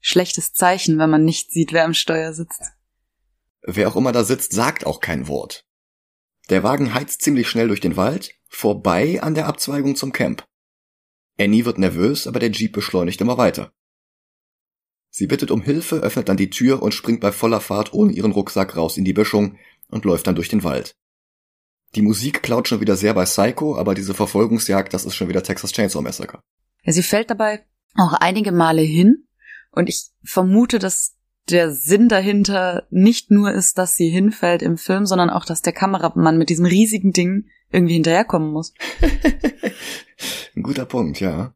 Schlechtes 0.00 0.52
Zeichen, 0.52 0.98
wenn 0.98 1.10
man 1.10 1.24
nicht 1.24 1.50
sieht, 1.50 1.72
wer 1.72 1.84
am 1.84 1.94
Steuer 1.94 2.32
sitzt. 2.32 2.62
Wer 3.62 3.88
auch 3.88 3.96
immer 3.96 4.12
da 4.12 4.22
sitzt, 4.22 4.52
sagt 4.52 4.86
auch 4.86 5.00
kein 5.00 5.26
Wort. 5.26 5.64
Der 6.50 6.62
Wagen 6.62 6.94
heizt 6.94 7.22
ziemlich 7.22 7.48
schnell 7.48 7.68
durch 7.68 7.80
den 7.80 7.96
Wald, 7.96 8.34
vorbei 8.48 9.20
an 9.22 9.34
der 9.34 9.46
Abzweigung 9.46 9.96
zum 9.96 10.12
Camp. 10.12 10.46
Annie 11.38 11.64
wird 11.64 11.78
nervös, 11.78 12.26
aber 12.26 12.38
der 12.38 12.50
Jeep 12.50 12.72
beschleunigt 12.72 13.20
immer 13.20 13.36
weiter. 13.36 13.72
Sie 15.10 15.26
bittet 15.26 15.50
um 15.50 15.62
Hilfe, 15.62 15.96
öffnet 15.96 16.28
dann 16.28 16.36
die 16.36 16.50
Tür 16.50 16.82
und 16.82 16.92
springt 16.92 17.20
bei 17.20 17.32
voller 17.32 17.60
Fahrt 17.60 17.92
ohne 17.92 18.12
ihren 18.12 18.32
Rucksack 18.32 18.76
raus 18.76 18.96
in 18.96 19.04
die 19.04 19.12
Böschung 19.12 19.58
und 19.88 20.04
läuft 20.04 20.26
dann 20.26 20.36
durch 20.36 20.48
den 20.48 20.64
Wald. 20.64 20.94
Die 21.94 22.02
Musik 22.02 22.42
klaut 22.42 22.68
schon 22.68 22.80
wieder 22.80 22.96
sehr 22.96 23.14
bei 23.14 23.24
Psycho, 23.24 23.76
aber 23.76 23.94
diese 23.94 24.14
Verfolgungsjagd, 24.14 24.92
das 24.92 25.04
ist 25.04 25.14
schon 25.14 25.28
wieder 25.28 25.42
Texas 25.42 25.72
Chainsaw 25.72 26.02
Massacre. 26.02 26.40
Ja, 26.82 26.92
sie 26.92 27.02
fällt 27.02 27.30
dabei 27.30 27.64
auch 27.94 28.12
einige 28.12 28.52
Male 28.52 28.82
hin 28.82 29.26
und 29.70 29.88
ich 29.88 30.10
vermute, 30.22 30.78
dass 30.78 31.16
der 31.48 31.72
Sinn 31.72 32.08
dahinter 32.08 32.86
nicht 32.90 33.30
nur 33.30 33.52
ist, 33.52 33.78
dass 33.78 33.96
sie 33.96 34.08
hinfällt 34.08 34.62
im 34.62 34.76
Film, 34.76 35.06
sondern 35.06 35.30
auch, 35.30 35.44
dass 35.44 35.62
der 35.62 35.72
Kameramann 35.72 36.36
mit 36.36 36.50
diesem 36.50 36.66
riesigen 36.66 37.12
Ding 37.12 37.46
irgendwie 37.70 37.94
hinterherkommen 37.94 38.52
muss. 38.52 38.74
Ein 40.54 40.62
guter 40.62 40.84
Punkt, 40.84 41.20
ja. 41.20 41.54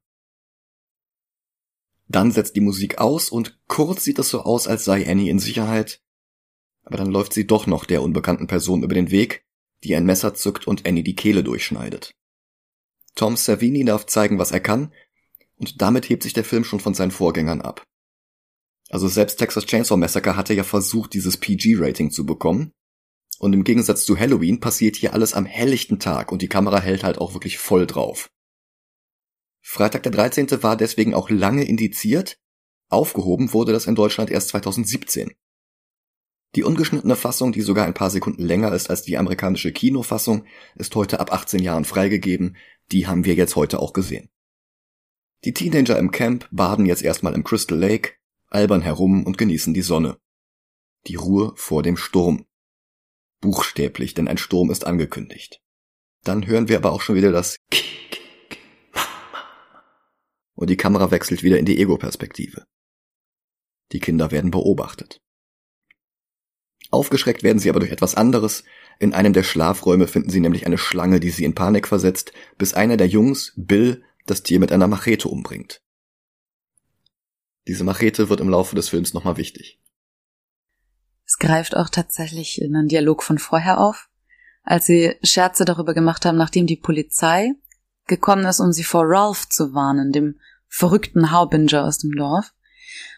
Dann 2.08 2.30
setzt 2.30 2.56
die 2.56 2.60
Musik 2.60 2.98
aus 2.98 3.30
und 3.30 3.58
kurz 3.68 4.04
sieht 4.04 4.18
es 4.18 4.28
so 4.28 4.42
aus, 4.42 4.66
als 4.66 4.84
sei 4.84 5.08
Annie 5.08 5.30
in 5.30 5.38
Sicherheit. 5.38 6.02
Aber 6.84 6.96
dann 6.96 7.10
läuft 7.10 7.32
sie 7.32 7.46
doch 7.46 7.66
noch 7.66 7.84
der 7.84 8.02
unbekannten 8.02 8.46
Person 8.46 8.82
über 8.82 8.94
den 8.94 9.10
Weg, 9.10 9.44
die 9.84 9.94
ein 9.94 10.06
Messer 10.06 10.34
zückt 10.34 10.66
und 10.66 10.86
Annie 10.86 11.02
die 11.02 11.16
Kehle 11.16 11.42
durchschneidet. 11.44 12.14
Tom 13.14 13.36
Savini 13.36 13.84
darf 13.84 14.06
zeigen, 14.06 14.38
was 14.38 14.52
er 14.52 14.60
kann, 14.60 14.92
und 15.56 15.80
damit 15.80 16.08
hebt 16.08 16.22
sich 16.22 16.32
der 16.32 16.44
Film 16.44 16.64
schon 16.64 16.80
von 16.80 16.94
seinen 16.94 17.10
Vorgängern 17.10 17.60
ab. 17.60 17.84
Also 18.90 19.08
selbst 19.08 19.36
Texas 19.36 19.64
Chainsaw 19.64 19.96
Massacre 19.96 20.36
hatte 20.36 20.54
ja 20.54 20.64
versucht, 20.64 21.14
dieses 21.14 21.36
PG-Rating 21.36 22.10
zu 22.10 22.26
bekommen. 22.26 22.72
Und 23.38 23.54
im 23.54 23.64
Gegensatz 23.64 24.04
zu 24.04 24.18
Halloween 24.18 24.60
passiert 24.60 24.96
hier 24.96 25.14
alles 25.14 25.34
am 25.34 25.46
helllichten 25.46 25.98
Tag 25.98 26.30
und 26.30 26.42
die 26.42 26.48
Kamera 26.48 26.80
hält 26.80 27.02
halt 27.02 27.18
auch 27.18 27.32
wirklich 27.34 27.58
voll 27.58 27.86
drauf. 27.86 28.30
Freitag 29.62 30.02
der 30.02 30.12
13. 30.12 30.62
war 30.62 30.76
deswegen 30.76 31.14
auch 31.14 31.30
lange 31.30 31.64
indiziert, 31.64 32.36
aufgehoben 32.88 33.52
wurde 33.52 33.72
das 33.72 33.86
in 33.86 33.94
Deutschland 33.94 34.30
erst 34.30 34.48
2017. 34.48 35.32
Die 36.54 36.64
ungeschnittene 36.64 37.16
Fassung, 37.16 37.52
die 37.52 37.62
sogar 37.62 37.86
ein 37.86 37.94
paar 37.94 38.10
Sekunden 38.10 38.42
länger 38.42 38.72
ist 38.72 38.90
als 38.90 39.02
die 39.02 39.16
amerikanische 39.16 39.72
Kinofassung, 39.72 40.44
ist 40.74 40.94
heute 40.94 41.18
ab 41.18 41.32
18 41.32 41.62
Jahren 41.62 41.84
freigegeben, 41.84 42.56
die 42.90 43.06
haben 43.06 43.24
wir 43.24 43.34
jetzt 43.34 43.56
heute 43.56 43.78
auch 43.78 43.92
gesehen. 43.92 44.28
Die 45.44 45.54
Teenager 45.54 45.98
im 45.98 46.10
Camp 46.10 46.46
baden 46.50 46.86
jetzt 46.86 47.02
erstmal 47.02 47.34
im 47.34 47.42
Crystal 47.42 47.78
Lake, 47.78 48.12
albern 48.48 48.82
herum 48.82 49.24
und 49.24 49.38
genießen 49.38 49.72
die 49.72 49.82
Sonne. 49.82 50.18
Die 51.06 51.16
Ruhe 51.16 51.52
vor 51.56 51.82
dem 51.82 51.96
Sturm. 51.96 52.44
Buchstäblich, 53.40 54.14
denn 54.14 54.28
ein 54.28 54.38
Sturm 54.38 54.70
ist 54.70 54.86
angekündigt. 54.86 55.60
Dann 56.22 56.46
hören 56.46 56.68
wir 56.68 56.76
aber 56.76 56.92
auch 56.92 57.00
schon 57.00 57.16
wieder 57.16 57.32
das 57.32 57.56
und 60.62 60.70
die 60.70 60.76
Kamera 60.76 61.10
wechselt 61.10 61.42
wieder 61.42 61.58
in 61.58 61.64
die 61.64 61.80
Ego-Perspektive. 61.80 62.66
Die 63.90 63.98
Kinder 63.98 64.30
werden 64.30 64.52
beobachtet. 64.52 65.20
Aufgeschreckt 66.92 67.42
werden 67.42 67.58
sie 67.58 67.70
aber 67.70 67.80
durch 67.80 67.90
etwas 67.90 68.14
anderes. 68.14 68.64
In 68.98 69.14
einem 69.14 69.32
der 69.32 69.42
Schlafräume 69.42 70.06
finden 70.06 70.30
sie 70.30 70.40
nämlich 70.40 70.66
eine 70.66 70.78
Schlange, 70.78 71.18
die 71.18 71.30
sie 71.30 71.44
in 71.44 71.54
Panik 71.54 71.88
versetzt, 71.88 72.32
bis 72.58 72.74
einer 72.74 72.96
der 72.96 73.08
Jungs, 73.08 73.52
Bill, 73.56 74.04
das 74.26 74.42
Tier 74.42 74.60
mit 74.60 74.70
einer 74.70 74.86
Machete 74.86 75.28
umbringt. 75.28 75.80
Diese 77.66 77.82
Machete 77.82 78.28
wird 78.28 78.40
im 78.40 78.48
Laufe 78.48 78.76
des 78.76 78.88
Films 78.88 79.14
nochmal 79.14 79.36
wichtig. 79.36 79.80
Es 81.24 81.38
greift 81.38 81.76
auch 81.76 81.88
tatsächlich 81.88 82.60
in 82.60 82.76
einen 82.76 82.88
Dialog 82.88 83.22
von 83.22 83.38
vorher 83.38 83.80
auf, 83.80 84.10
als 84.62 84.86
sie 84.86 85.16
Scherze 85.22 85.64
darüber 85.64 85.94
gemacht 85.94 86.24
haben, 86.24 86.36
nachdem 86.36 86.66
die 86.66 86.76
Polizei 86.76 87.52
gekommen 88.06 88.44
ist, 88.44 88.60
um 88.60 88.72
sie 88.72 88.84
vor 88.84 89.04
Ralph 89.06 89.48
zu 89.48 89.72
warnen, 89.74 90.12
dem 90.12 90.38
verrückten 90.68 91.30
Harbinger 91.30 91.84
aus 91.84 91.98
dem 91.98 92.12
Dorf, 92.12 92.52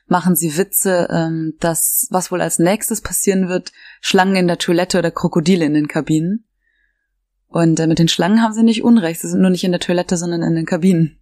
machen 0.06 0.36
sie 0.36 0.56
Witze, 0.56 1.08
ähm, 1.10 1.54
dass 1.60 2.06
was 2.10 2.30
wohl 2.30 2.40
als 2.40 2.58
nächstes 2.58 3.00
passieren 3.00 3.48
wird, 3.48 3.72
Schlangen 4.00 4.36
in 4.36 4.46
der 4.46 4.58
Toilette 4.58 4.98
oder 4.98 5.10
Krokodile 5.10 5.64
in 5.64 5.74
den 5.74 5.88
Kabinen. 5.88 6.46
Und 7.46 7.78
äh, 7.80 7.86
mit 7.86 7.98
den 7.98 8.08
Schlangen 8.08 8.42
haben 8.42 8.52
sie 8.52 8.62
nicht 8.62 8.82
unrecht, 8.82 9.20
sie 9.20 9.28
sind 9.28 9.40
nur 9.40 9.50
nicht 9.50 9.64
in 9.64 9.72
der 9.72 9.80
Toilette, 9.80 10.16
sondern 10.16 10.42
in 10.42 10.54
den 10.54 10.66
Kabinen. 10.66 11.20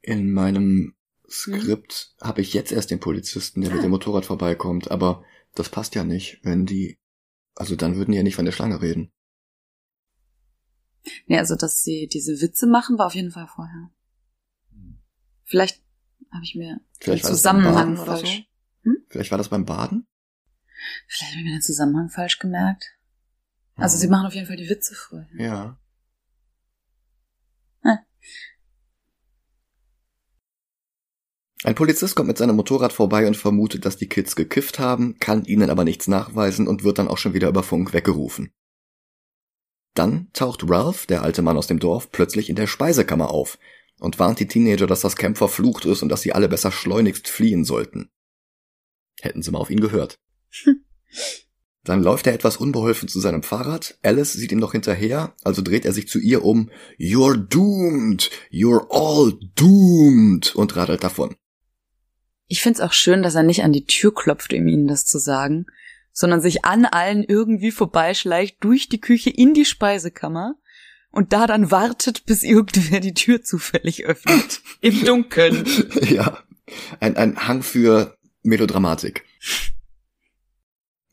In 0.00 0.32
meinem 0.32 0.94
Skript 1.28 2.14
hm? 2.18 2.28
habe 2.28 2.40
ich 2.40 2.52
jetzt 2.52 2.72
erst 2.72 2.90
den 2.90 3.00
Polizisten, 3.00 3.62
der 3.62 3.70
ah. 3.70 3.74
mit 3.74 3.84
dem 3.84 3.90
Motorrad 3.90 4.26
vorbeikommt, 4.26 4.90
aber 4.90 5.24
das 5.54 5.68
passt 5.68 5.94
ja 5.94 6.04
nicht, 6.04 6.40
wenn 6.42 6.66
die, 6.66 6.98
also 7.54 7.76
dann 7.76 7.96
würden 7.96 8.12
die 8.12 8.18
ja 8.18 8.22
nicht 8.22 8.36
von 8.36 8.44
der 8.44 8.52
Schlange 8.52 8.80
reden. 8.80 9.10
Nee, 11.26 11.38
also 11.38 11.56
dass 11.56 11.82
sie 11.82 12.06
diese 12.06 12.40
Witze 12.40 12.66
machen, 12.66 12.98
war 12.98 13.06
auf 13.06 13.14
jeden 13.14 13.32
Fall 13.32 13.48
vorher. 13.48 13.90
Vielleicht 15.44 15.82
habe 16.32 16.44
ich 16.44 16.54
mir 16.54 16.80
Vielleicht 17.00 17.24
den 17.24 17.28
Zusammenhang 17.28 17.96
falsch. 17.96 18.46
So? 18.84 18.90
Hm? 18.90 18.96
Vielleicht 19.08 19.30
war 19.30 19.38
das 19.38 19.48
beim 19.48 19.64
Baden? 19.64 20.06
Vielleicht 21.06 21.32
habe 21.32 21.40
ich 21.40 21.46
mir 21.46 21.56
den 21.56 21.62
Zusammenhang 21.62 22.08
falsch 22.08 22.38
gemerkt. 22.38 22.96
Also 23.76 23.96
sie 23.96 24.08
machen 24.08 24.26
auf 24.26 24.34
jeden 24.34 24.46
Fall 24.46 24.56
die 24.56 24.68
Witze 24.68 24.94
vorher. 24.94 25.28
Ja. 25.38 25.78
Hm. 27.82 27.98
Ein 31.64 31.74
Polizist 31.74 32.16
kommt 32.16 32.28
mit 32.28 32.38
seinem 32.38 32.56
Motorrad 32.56 32.92
vorbei 32.92 33.26
und 33.26 33.36
vermutet, 33.36 33.84
dass 33.84 33.96
die 33.96 34.08
Kids 34.08 34.34
gekifft 34.34 34.78
haben, 34.78 35.18
kann 35.20 35.44
ihnen 35.44 35.70
aber 35.70 35.84
nichts 35.84 36.08
nachweisen 36.08 36.66
und 36.66 36.82
wird 36.82 36.98
dann 36.98 37.08
auch 37.08 37.18
schon 37.18 37.34
wieder 37.34 37.48
über 37.48 37.62
Funk 37.62 37.92
weggerufen. 37.92 38.52
Dann 39.94 40.30
taucht 40.32 40.68
Ralph, 40.68 41.06
der 41.06 41.22
alte 41.22 41.42
Mann 41.42 41.56
aus 41.56 41.66
dem 41.66 41.78
Dorf, 41.78 42.10
plötzlich 42.10 42.48
in 42.48 42.56
der 42.56 42.66
Speisekammer 42.66 43.30
auf 43.30 43.58
und 44.02 44.18
warnt 44.18 44.40
die 44.40 44.48
Teenager, 44.48 44.88
dass 44.88 45.00
das 45.00 45.14
Camp 45.14 45.38
verflucht 45.38 45.84
ist 45.84 46.02
und 46.02 46.08
dass 46.08 46.22
sie 46.22 46.32
alle 46.32 46.48
besser 46.48 46.72
schleunigst 46.72 47.28
fliehen 47.28 47.64
sollten. 47.64 48.10
Hätten 49.20 49.42
sie 49.42 49.52
mal 49.52 49.60
auf 49.60 49.70
ihn 49.70 49.80
gehört. 49.80 50.18
Dann 51.84 52.02
läuft 52.02 52.26
er 52.26 52.34
etwas 52.34 52.56
unbeholfen 52.56 53.08
zu 53.08 53.20
seinem 53.20 53.44
Fahrrad. 53.44 53.98
Alice 54.02 54.32
sieht 54.32 54.50
ihm 54.50 54.58
noch 54.58 54.72
hinterher, 54.72 55.34
also 55.44 55.62
dreht 55.62 55.84
er 55.84 55.92
sich 55.92 56.08
zu 56.08 56.18
ihr 56.18 56.44
um. 56.44 56.70
You're 56.98 57.36
doomed! 57.36 58.30
You're 58.50 58.86
all 58.90 59.38
doomed! 59.54 60.54
und 60.56 60.74
radelt 60.74 61.04
davon. 61.04 61.36
Ich 62.48 62.60
find's 62.60 62.80
auch 62.80 62.92
schön, 62.92 63.22
dass 63.22 63.36
er 63.36 63.44
nicht 63.44 63.62
an 63.62 63.72
die 63.72 63.86
Tür 63.86 64.12
klopft, 64.12 64.52
um 64.52 64.66
ihnen 64.66 64.88
das 64.88 65.06
zu 65.06 65.18
sagen, 65.18 65.66
sondern 66.12 66.40
sich 66.40 66.64
an 66.64 66.86
allen 66.86 67.22
irgendwie 67.22 67.70
vorbeischleicht 67.70 68.56
durch 68.60 68.88
die 68.88 69.00
Küche 69.00 69.30
in 69.30 69.54
die 69.54 69.64
Speisekammer 69.64 70.56
und 71.12 71.32
da 71.32 71.46
dann 71.46 71.70
wartet, 71.70 72.26
bis 72.26 72.42
irgendwer 72.42 73.00
die 73.00 73.14
Tür 73.14 73.42
zufällig 73.42 74.04
öffnet. 74.04 74.62
Im 74.80 75.04
Dunkeln. 75.04 75.64
Ja. 76.08 76.42
Ein, 77.00 77.16
ein 77.16 77.46
Hang 77.46 77.62
für 77.62 78.16
Melodramatik. 78.42 79.24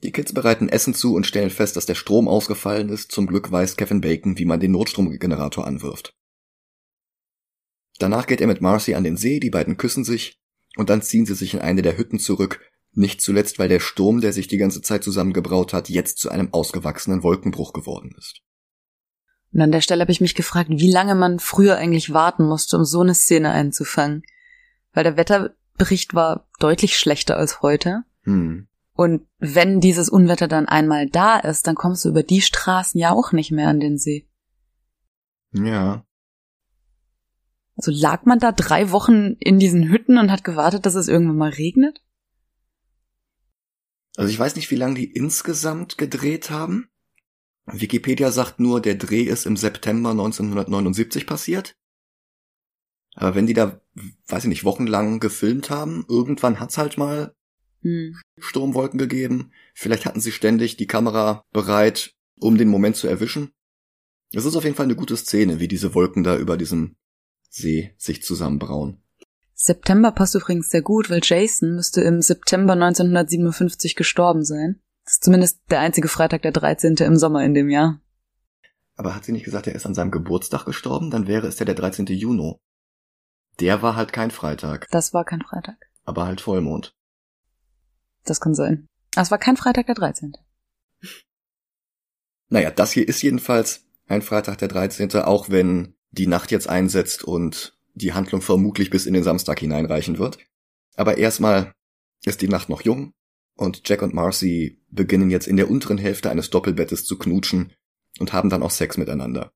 Die 0.03 0.12
Kids 0.12 0.34
bereiten 0.34 0.70
Essen 0.70 0.94
zu 0.94 1.13
und 1.15 1.27
stellen 1.27 1.50
fest, 1.50 1.75
dass 1.75 1.86
der 1.86 1.96
Strom 1.96 2.29
ausgefallen 2.29 2.88
ist. 2.89 3.12
Zum 3.12 3.27
Glück 3.27 3.51
weiß 3.51 3.75
Kevin 3.75 4.00
Bacon, 4.00 4.38
wie 4.38 4.46
man 4.46 4.62
den 4.62 4.72
Notstromgenerator 4.72 5.68
anwirft. 5.68 6.15
Danach 8.00 8.25
geht 8.25 8.39
er 8.39 8.48
mit 8.48 8.62
Marcy 8.62 8.96
an 8.96 9.03
den 9.03 9.18
See, 9.18 9.41
die 9.41 9.50
beiden 9.50 9.75
küssen 9.75 10.06
sich, 10.06 10.39
und 10.77 10.89
dann 10.89 11.01
ziehen 11.01 11.25
sie 11.25 11.36
sich 11.36 11.53
in 11.53 11.60
eine 11.60 11.82
der 11.82 11.98
Hütten 11.98 12.20
zurück, 12.20 12.62
nicht 12.94 13.20
zuletzt, 13.20 13.60
weil 13.60 13.68
der 13.68 13.82
Sturm, 13.82 14.22
der 14.22 14.32
sich 14.32 14.48
die 14.48 14.58
ganze 14.58 14.82
Zeit 14.82 15.03
zusammengebraut 15.03 15.74
hat, 15.74 15.89
jetzt 15.89 16.20
zu 16.20 16.29
einem 16.29 16.53
ausgewachsenen 16.53 17.24
Wolkenbruch 17.24 17.74
geworden 17.74 18.15
ist. 18.18 18.41
Und 19.51 19.62
an 19.62 19.72
der 19.72 19.82
Stelle 19.82 20.01
habe 20.01 20.12
ich 20.12 20.22
mich 20.22 20.36
gefragt, 20.36 20.70
wie 20.72 20.91
lange 20.91 21.15
man 21.15 21.39
früher 21.39 21.77
eigentlich 21.77 22.13
warten 22.13 22.46
musste, 22.46 22.77
um 22.77 22.86
so 22.86 23.01
eine 23.01 23.15
Szene 23.15 23.51
einzufangen. 23.51 24.24
Weil 24.94 25.03
der 25.03 25.18
Wetterbericht 25.18 26.13
war 26.13 26.48
deutlich 26.60 26.98
schlechter 26.98 27.38
als 27.38 27.62
heute. 27.62 28.03
Hm. 28.24 28.68
Und 28.94 29.25
wenn 29.38 29.79
dieses 29.79 30.10
Unwetter 30.10 30.48
dann 30.48 30.68
einmal 30.68 31.10
da 31.10 31.38
ist, 31.39 31.68
dann 31.68 31.75
kommst 31.75 32.03
du 32.03 32.10
über 32.10 32.22
die 32.22 32.41
Straßen 32.41 33.00
ja 33.00 33.12
auch 33.12 33.32
nicht 33.32 33.51
mehr 33.51 33.70
an 33.70 33.79
den 33.79 33.98
See. 33.98 34.27
Ja. 35.53 36.06
Also 37.75 37.91
lag 37.91 38.25
man 38.25 38.39
da 38.39 38.51
drei 38.51 38.91
Wochen 38.91 39.38
in 39.39 39.58
diesen 39.58 39.88
Hütten 39.88 40.18
und 40.18 40.32
hat 40.32 40.44
gewartet, 40.44 40.86
dass 40.86 40.96
es 40.96 41.08
irgendwann 41.08 41.38
mal 41.38 41.51
regnet? 41.51 42.01
Also 44.18 44.29
ich 44.32 44.38
weiß 44.38 44.58
nicht, 44.58 44.70
wie 44.70 44.75
lange 44.75 44.96
die 44.96 45.10
insgesamt 45.10 45.98
gedreht 45.98 46.50
haben. 46.50 46.89
Wikipedia 47.74 48.32
sagt 48.32 48.60
nur, 48.60 48.82
der 48.82 48.96
Dreh 48.96 49.24
ist 49.24 49.46
im 49.46 49.58
September 49.58 50.12
1979 50.12 51.26
passiert. 51.26 51.76
Aber 53.16 53.36
wenn 53.36 53.48
die 53.48 53.54
da, 53.54 53.82
weiß 54.28 54.44
ich 54.44 54.50
nicht, 54.50 54.64
wochenlang 54.64 55.20
gefilmt 55.20 55.70
haben, 55.70 56.06
irgendwann 56.08 56.60
hat's 56.60 56.78
halt 56.78 56.98
mal 56.98 57.36
hm. 57.82 58.16
Sturmwolken 58.38 58.98
gegeben. 58.98 59.52
Vielleicht 59.74 60.06
hatten 60.06 60.22
sie 60.22 60.32
ständig 60.32 60.78
die 60.78 60.88
Kamera 60.88 61.44
bereit, 61.52 62.14
um 62.38 62.58
den 62.58 62.70
Moment 62.70 62.96
zu 62.96 63.08
erwischen. 63.08 63.52
Es 64.32 64.46
ist 64.46 64.56
auf 64.56 64.64
jeden 64.64 64.76
Fall 64.76 64.86
eine 64.86 64.96
gute 64.96 65.18
Szene, 65.18 65.60
wie 65.60 65.68
diese 65.68 65.96
Wolken 65.96 66.24
da 66.24 66.38
über 66.38 66.56
diesem 66.56 66.96
See 67.50 67.94
sich 67.98 68.22
zusammenbrauen. 68.22 69.02
September 69.54 70.12
passt 70.12 70.36
übrigens 70.36 70.70
sehr 70.70 70.82
gut, 70.82 71.10
weil 71.10 71.22
Jason 71.24 71.76
müsste 71.76 72.02
im 72.02 72.22
September 72.22 72.74
1957 72.74 73.96
gestorben 73.96 74.46
sein. 74.46 74.82
Das 75.10 75.16
ist 75.16 75.24
zumindest 75.24 75.60
der 75.72 75.80
einzige 75.80 76.08
Freitag 76.08 76.44
der 76.44 76.51
13. 76.51 76.98
im 76.98 77.16
Sommer 77.18 77.44
in 77.44 77.56
dem 77.56 77.68
Jahr. 77.68 78.00
Aber 78.96 79.16
hat 79.16 79.25
sie 79.25 79.32
nicht 79.32 79.44
gesagt, 79.44 79.66
er 79.66 79.74
ist 79.74 79.88
an 79.88 79.96
seinem 79.96 80.12
Geburtstag 80.12 80.66
gestorben? 80.66 81.10
Dann 81.10 81.25
wäre 81.25 81.48
es 81.48 81.58
ja 81.58 81.66
der 81.66 81.74
13. 81.74 82.06
Juni. 82.06 82.60
Der 83.60 83.82
war 83.82 83.96
halt 83.96 84.13
kein 84.13 84.30
Freitag. 84.30 84.88
Das 84.92 85.12
war 85.12 85.25
kein 85.25 85.42
Freitag. 85.42 85.78
Aber 86.06 86.28
halt 86.28 86.42
Vollmond. 86.42 86.94
Das 88.24 88.39
kann 88.39 88.54
sein. 88.54 88.86
Aber 89.16 89.24
es 89.24 89.32
war 89.32 89.39
kein 89.39 89.58
Freitag 89.58 89.88
der 89.88 89.96
13. 89.96 90.34
Naja, 92.50 92.70
das 92.70 92.92
hier 92.92 93.08
ist 93.08 93.24
jedenfalls 93.24 93.88
ein 94.06 94.22
Freitag 94.22 94.60
der 94.60 94.68
13., 94.68 95.12
auch 95.24 95.50
wenn 95.50 95.96
die 96.12 96.28
Nacht 96.28 96.51
jetzt 96.51 96.70
einsetzt 96.70 97.24
und 97.24 97.75
die 97.96 98.13
Handlung 98.13 98.44
vermutlich 98.44 98.92
bis 98.92 99.08
in 99.08 99.16
den 99.16 99.24
Samstag 99.24 99.60
hineinreichen 99.60 100.20
wird. 100.20 100.38
Aber 100.98 101.18
erstmal 101.18 101.74
ist 102.25 102.44
die 102.44 102.48
Nacht 102.48 102.70
noch 102.70 102.84
jung 102.84 103.12
und 103.56 103.89
Jack 103.89 104.04
und 104.04 104.13
Marcy 104.13 104.78
beginnen 104.91 105.29
jetzt 105.29 105.48
in 105.48 105.58
der 105.58 105.69
unteren 105.69 105.98
Hälfte 105.98 106.29
eines 106.29 106.50
Doppelbettes 106.50 107.05
zu 107.05 107.17
knutschen 107.17 107.74
und 108.19 108.34
haben 108.34 108.50
dann 108.50 108.63
auch 108.63 108.72
Sex 108.72 108.98
miteinander. 108.98 109.51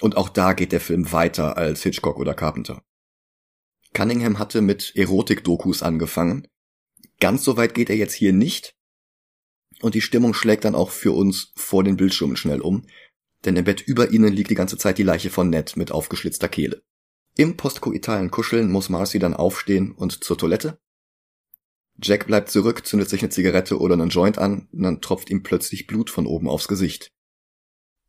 Und 0.00 0.16
auch 0.16 0.28
da 0.28 0.52
geht 0.52 0.72
der 0.72 0.80
Film 0.80 1.12
weiter 1.12 1.56
als 1.56 1.82
Hitchcock 1.82 2.18
oder 2.18 2.34
Carpenter. 2.34 2.82
Cunningham 3.94 4.38
hatte 4.38 4.60
mit 4.60 4.94
Erotik-Dokus 4.94 5.82
angefangen. 5.82 6.46
Ganz 7.18 7.44
so 7.44 7.56
weit 7.56 7.74
geht 7.74 7.88
er 7.88 7.96
jetzt 7.96 8.12
hier 8.12 8.32
nicht. 8.32 8.74
Und 9.80 9.94
die 9.94 10.02
Stimmung 10.02 10.34
schlägt 10.34 10.64
dann 10.64 10.74
auch 10.74 10.90
für 10.90 11.12
uns 11.12 11.52
vor 11.56 11.82
den 11.84 11.96
Bildschirmen 11.96 12.36
schnell 12.36 12.60
um, 12.60 12.86
denn 13.44 13.56
im 13.56 13.64
Bett 13.64 13.80
über 13.80 14.10
ihnen 14.10 14.32
liegt 14.32 14.50
die 14.50 14.54
ganze 14.54 14.76
Zeit 14.76 14.98
die 14.98 15.02
Leiche 15.02 15.30
von 15.30 15.48
Ned 15.48 15.76
mit 15.76 15.92
aufgeschlitzter 15.92 16.48
Kehle. 16.48 16.82
Im 17.36 17.56
postkoitalen 17.56 18.30
Kuscheln 18.30 18.70
muss 18.70 18.88
Marcy 18.88 19.18
dann 19.18 19.34
aufstehen 19.34 19.92
und 19.92 20.24
zur 20.24 20.38
Toilette. 20.38 20.78
Jack 22.02 22.26
bleibt 22.26 22.50
zurück, 22.50 22.86
zündet 22.86 23.08
sich 23.08 23.22
eine 23.22 23.30
Zigarette 23.30 23.78
oder 23.78 23.94
einen 23.94 24.10
Joint 24.10 24.38
an, 24.38 24.68
und 24.72 24.82
dann 24.82 25.00
tropft 25.00 25.30
ihm 25.30 25.42
plötzlich 25.42 25.86
Blut 25.86 26.10
von 26.10 26.26
oben 26.26 26.48
aufs 26.48 26.68
Gesicht. 26.68 27.10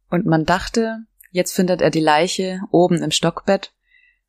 Und 0.10 0.26
man 0.26 0.46
dachte, 0.46 1.06
jetzt 1.32 1.54
findet 1.54 1.82
er 1.82 1.90
die 1.90 2.00
Leiche 2.00 2.62
oben 2.72 3.02
im 3.02 3.12
Stockbett 3.12 3.74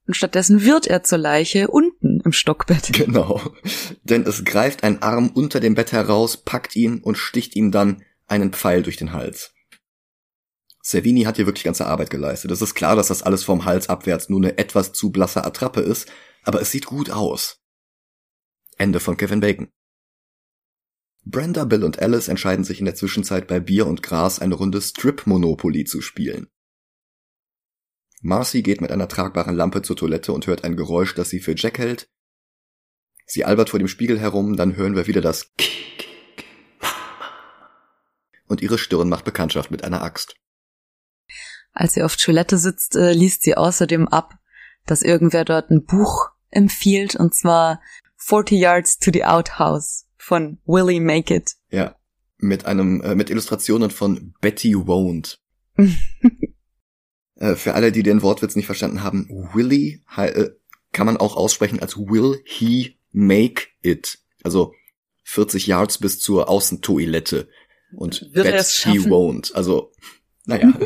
und 0.07 0.15
stattdessen 0.15 0.63
wird 0.63 0.87
er 0.87 1.03
zur 1.03 1.19
Leiche 1.19 1.69
unten 1.69 2.21
im 2.25 2.33
Stockbett. 2.33 2.93
Genau. 2.93 3.41
Denn 4.03 4.23
es 4.23 4.45
greift 4.45 4.83
ein 4.83 5.03
Arm 5.03 5.29
unter 5.29 5.61
dem 5.61 5.75
Bett 5.75 5.93
heraus, 5.93 6.39
packt 6.39 6.75
ihn 6.75 7.01
und 7.01 7.17
sticht 7.17 7.55
ihm 7.55 7.71
dann 7.71 8.03
einen 8.27 8.53
Pfeil 8.53 8.83
durch 8.83 8.97
den 8.97 9.13
Hals. 9.13 9.53
Servini 10.83 11.25
hat 11.25 11.37
hier 11.37 11.47
wirklich 11.47 11.65
ganze 11.65 11.87
Arbeit 11.87 12.09
geleistet. 12.09 12.51
Es 12.51 12.63
ist 12.63 12.75
klar, 12.75 12.97
dass 12.97 13.09
das 13.09 13.23
alles 13.23 13.45
vom 13.45 13.67
Hals 13.67 13.91
abwärts 13.91 14.31
nur 14.31 14.41
eine 14.41 14.57
etwas 14.57 14.93
zu 14.93 15.11
blasse 15.11 15.45
Attrappe 15.45 15.81
ist, 15.81 16.11
aber 16.43 16.63
es 16.63 16.71
sieht 16.71 16.87
gut 16.87 17.11
aus. 17.11 17.61
Ende 18.79 19.01
von 19.01 19.17
Kevin 19.17 19.41
Bacon. 19.41 19.69
Brenda, 21.25 21.65
Bill 21.65 21.85
und 21.85 21.99
Alice 21.99 22.29
entscheiden 22.29 22.65
sich 22.65 22.79
in 22.79 22.87
der 22.87 22.95
Zwischenzeit 22.95 23.47
bei 23.47 23.61
Bier 23.61 23.87
und 23.87 24.03
Gras 24.03 24.39
eine 24.39 24.55
Runde 24.55 24.81
Strip 24.81 25.27
Monopoly 25.27 25.85
zu 25.85 26.01
spielen. 26.01 26.49
Marcy 28.23 28.63
geht 28.63 28.81
mit 28.81 28.91
einer 28.91 29.09
tragbaren 29.09 29.55
Lampe 29.55 29.83
zur 29.83 29.97
Toilette 29.97 30.33
und 30.33 30.47
hört 30.47 30.65
ein 30.65 30.77
Geräusch, 30.77 31.15
das 31.15 31.29
sie 31.29 31.41
für 31.41 31.55
Jack 31.57 31.79
hält. 31.79 32.09
Sie 33.27 33.45
albert 33.45 33.71
vor 33.71 33.79
dem 33.79 33.89
Spiegel 33.89 34.19
herum, 34.19 34.57
dann 34.57 34.77
hören 34.77 34.97
wir 34.97 35.07
wieder 35.07 35.21
das 35.21 35.53
und 38.49 38.63
ihre 38.63 38.79
Stirn 38.79 39.09
macht 39.09 39.25
Bekanntschaft 39.25 39.71
mit 39.71 39.85
einer 39.85 40.03
Axt. 40.03 40.35
Als 41.73 41.95
sie 41.95 42.03
auf 42.03 42.17
Toilette 42.17 42.59
sitzt, 42.59 42.97
äh, 42.97 43.13
liest 43.13 43.43
sie 43.43 43.57
außerdem 43.57 44.09
ab, 44.09 44.35
dass 44.87 45.03
irgendwer 45.03 45.45
dort 45.45 45.71
ein 45.71 45.85
Buch 45.85 46.31
empfiehlt, 46.51 47.15
und 47.15 47.35
zwar 47.35 47.81
40 48.19 48.59
Yards 48.59 48.99
to 48.99 49.11
the 49.13 49.25
Outhouse 49.25 50.07
von 50.17 50.59
Willie 50.67 51.01
Make 51.01 51.35
It. 51.35 51.53
Ja, 51.71 51.97
mit 52.37 52.67
einem 52.67 53.01
äh, 53.01 53.15
mit 53.15 53.31
Illustrationen 53.31 53.91
von 53.91 54.35
Betty 54.41 54.75
Won't. 54.75 55.39
äh, 57.37 57.55
für 57.55 57.75
alle, 57.75 57.93
die 57.93 58.03
den 58.03 58.23
Wortwitz 58.23 58.57
nicht 58.57 58.67
verstanden 58.67 59.03
haben, 59.03 59.29
Willie 59.55 60.03
äh, 60.17 60.51
kann 60.93 61.07
man 61.07 61.17
auch 61.17 61.37
aussprechen 61.37 61.81
als 61.81 61.97
Will 61.97 62.41
he 62.45 62.99
make 63.13 63.69
it. 63.83 64.19
Also 64.43 64.75
40 65.25 65.67
Yards 65.67 65.99
bis 65.99 66.19
zur 66.19 66.49
Außentoilette. 66.49 67.49
Und 67.93 68.29
Wird 68.33 68.47
er 68.47 68.53
Bet 68.53 68.67
he 68.67 68.99
won't. 69.01 69.53
Also, 69.55 69.93
naja. 70.45 70.73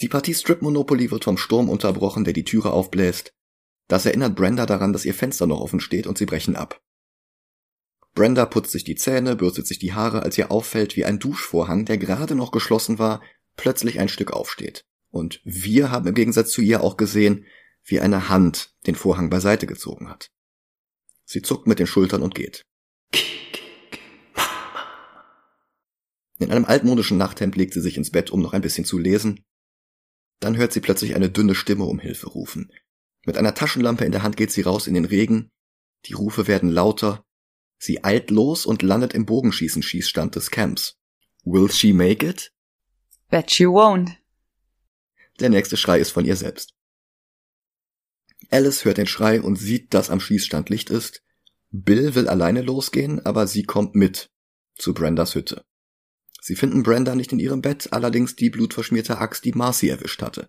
Die 0.00 0.08
Partie 0.08 0.34
Strip 0.34 0.60
Monopoly 0.60 1.10
wird 1.10 1.24
vom 1.24 1.38
Sturm 1.38 1.68
unterbrochen, 1.68 2.24
der 2.24 2.32
die 2.32 2.44
Türe 2.44 2.72
aufbläst. 2.72 3.32
Das 3.88 4.06
erinnert 4.06 4.34
Brenda 4.34 4.66
daran, 4.66 4.92
dass 4.92 5.04
ihr 5.04 5.14
Fenster 5.14 5.46
noch 5.46 5.60
offen 5.60 5.80
steht 5.80 6.06
und 6.06 6.16
sie 6.18 6.26
brechen 6.26 6.56
ab. 6.56 6.80
Brenda 8.14 8.46
putzt 8.46 8.70
sich 8.70 8.84
die 8.84 8.94
Zähne, 8.94 9.36
bürstet 9.36 9.66
sich 9.66 9.78
die 9.78 9.92
Haare, 9.92 10.22
als 10.22 10.38
ihr 10.38 10.50
auffällt, 10.50 10.96
wie 10.96 11.04
ein 11.04 11.18
Duschvorhang, 11.18 11.84
der 11.84 11.98
gerade 11.98 12.34
noch 12.34 12.52
geschlossen 12.52 12.98
war, 12.98 13.20
plötzlich 13.56 13.98
ein 13.98 14.08
Stück 14.08 14.32
aufsteht. 14.32 14.84
Und 15.10 15.40
wir 15.44 15.90
haben 15.90 16.06
im 16.06 16.14
Gegensatz 16.14 16.50
zu 16.50 16.60
ihr 16.60 16.82
auch 16.82 16.96
gesehen, 16.96 17.44
wie 17.84 18.00
eine 18.00 18.28
Hand 18.28 18.74
den 18.86 18.94
Vorhang 18.94 19.30
beiseite 19.30 19.66
gezogen 19.66 20.08
hat. 20.08 20.30
Sie 21.24 21.42
zuckt 21.42 21.66
mit 21.66 21.78
den 21.78 21.86
Schultern 21.86 22.22
und 22.22 22.34
geht. 22.34 22.64
In 26.38 26.50
einem 26.50 26.64
altmodischen 26.64 27.16
Nachthemd 27.16 27.56
legt 27.56 27.74
sie 27.74 27.80
sich 27.80 27.96
ins 27.96 28.10
Bett, 28.10 28.30
um 28.30 28.40
noch 28.40 28.52
ein 28.52 28.62
bisschen 28.62 28.84
zu 28.84 28.98
lesen. 28.98 29.44
Dann 30.40 30.56
hört 30.56 30.72
sie 30.72 30.80
plötzlich 30.80 31.14
eine 31.14 31.30
dünne 31.30 31.54
Stimme 31.54 31.84
um 31.84 31.98
Hilfe 31.98 32.28
rufen. 32.28 32.72
Mit 33.24 33.36
einer 33.36 33.54
Taschenlampe 33.54 34.04
in 34.04 34.12
der 34.12 34.22
Hand 34.22 34.36
geht 34.36 34.50
sie 34.50 34.62
raus 34.62 34.86
in 34.86 34.94
den 34.94 35.04
Regen. 35.04 35.50
Die 36.06 36.12
Rufe 36.12 36.46
werden 36.46 36.70
lauter. 36.70 37.24
Sie 37.78 38.04
eilt 38.04 38.30
los 38.30 38.66
und 38.66 38.82
landet 38.82 39.14
im 39.14 39.26
Bogenschießen-Schießstand 39.26 40.36
des 40.36 40.50
Camps. 40.50 40.98
Will 41.44 41.70
she 41.70 41.92
make 41.92 42.26
it? 42.26 42.52
Bet 43.30 43.58
you 43.58 43.72
won't. 43.72 44.16
Der 45.40 45.48
nächste 45.48 45.76
Schrei 45.76 45.98
ist 45.98 46.10
von 46.10 46.24
ihr 46.24 46.36
selbst. 46.36 46.74
Alice 48.50 48.84
hört 48.84 48.98
den 48.98 49.06
Schrei 49.06 49.40
und 49.40 49.56
sieht, 49.56 49.94
dass 49.94 50.10
am 50.10 50.20
Schießstand 50.20 50.70
Licht 50.70 50.90
ist. 50.90 51.22
Bill 51.70 52.14
will 52.14 52.28
alleine 52.28 52.62
losgehen, 52.62 53.24
aber 53.24 53.46
sie 53.46 53.64
kommt 53.64 53.94
mit 53.94 54.30
zu 54.76 54.94
Brendas 54.94 55.34
Hütte. 55.34 55.64
Sie 56.40 56.56
finden 56.56 56.82
Brenda 56.82 57.14
nicht 57.14 57.32
in 57.32 57.38
ihrem 57.38 57.62
Bett, 57.62 57.92
allerdings 57.92 58.36
die 58.36 58.50
blutverschmierte 58.50 59.18
Axt, 59.18 59.44
die 59.44 59.52
Marcy 59.52 59.88
erwischt 59.88 60.22
hatte. 60.22 60.48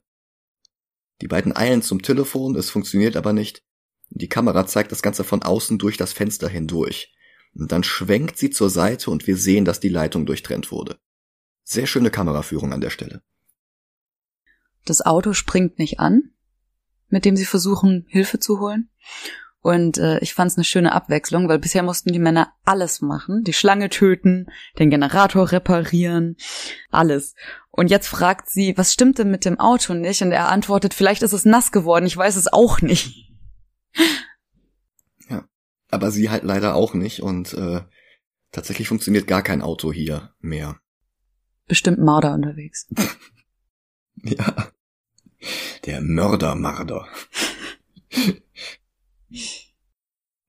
Die 1.22 1.28
beiden 1.28 1.56
eilen 1.56 1.82
zum 1.82 2.02
Telefon, 2.02 2.56
es 2.56 2.70
funktioniert 2.70 3.16
aber 3.16 3.34
nicht. 3.34 3.64
Die 4.10 4.30
Kamera 4.30 4.68
zeigt 4.68 4.92
das 4.92 5.02
Ganze 5.02 5.24
von 5.24 5.44
außen 5.44 5.78
durch 5.78 5.98
das 5.98 6.14
Fenster 6.14 6.48
hindurch. 6.48 7.14
Und 7.54 7.72
dann 7.72 7.84
schwenkt 7.84 8.38
sie 8.38 8.50
zur 8.50 8.70
Seite 8.70 9.12
und 9.12 9.28
wir 9.28 9.38
sehen, 9.38 9.66
dass 9.66 9.80
die 9.80 9.90
Leitung 9.90 10.26
durchtrennt 10.26 10.72
wurde. 10.72 11.00
Sehr 11.64 11.88
schöne 11.88 12.12
Kameraführung 12.12 12.74
an 12.74 12.82
der 12.82 12.90
Stelle. 12.90 13.24
Das 14.84 15.02
Auto 15.02 15.34
springt 15.34 15.80
nicht 15.80 16.00
an, 16.00 16.32
mit 17.08 17.26
dem 17.26 17.36
sie 17.36 17.46
versuchen, 17.46 18.06
Hilfe 18.08 18.40
zu 18.40 18.60
holen. 18.60 18.90
Und 19.66 19.98
äh, 19.98 20.20
ich 20.20 20.36
fand 20.36 20.52
es 20.52 20.58
eine 20.58 20.64
schöne 20.64 20.92
Abwechslung, 20.92 21.50
weil 21.50 21.58
bisher 21.58 21.82
mussten 21.82 22.14
die 22.14 22.20
Männer 22.20 22.54
alles 22.66 23.02
machen. 23.02 23.44
Die 23.44 23.52
Schlange 23.52 23.90
töten, 23.90 24.46
den 24.78 24.92
Generator 24.92 25.52
reparieren, 25.52 26.38
alles. 26.92 27.34
Und 27.72 27.90
jetzt 27.90 28.08
fragt 28.08 28.48
sie, 28.48 28.78
was 28.78 28.94
stimmt 28.94 29.18
denn 29.18 29.32
mit 29.32 29.44
dem 29.44 29.60
Auto 29.60 29.96
nicht? 29.96 30.22
Und 30.22 30.32
er 30.32 30.50
antwortet, 30.50 30.94
vielleicht 30.94 31.24
ist 31.24 31.34
es 31.34 31.46
nass 31.46 31.72
geworden, 31.72 32.06
ich 32.06 32.16
weiß 32.16 32.36
es 32.36 32.46
auch 32.54 32.82
nicht. 32.82 33.34
Aber 35.90 36.12
sie 36.12 36.30
halt 36.30 36.44
leider 36.44 36.76
auch 36.76 36.94
nicht 36.94 37.24
und 37.24 37.56
äh, 37.56 37.82
tatsächlich 38.52 38.88
funktioniert 38.88 39.26
gar 39.26 39.42
kein 39.42 39.64
Auto 39.64 39.92
hier 39.92 40.36
mehr. 40.42 40.80
Bestimmt 41.68 41.98
Marder 41.98 42.36
unterwegs. 42.36 42.88
Ja. 44.24 44.72
Der 45.86 46.02
Mördermarder. 46.02 47.08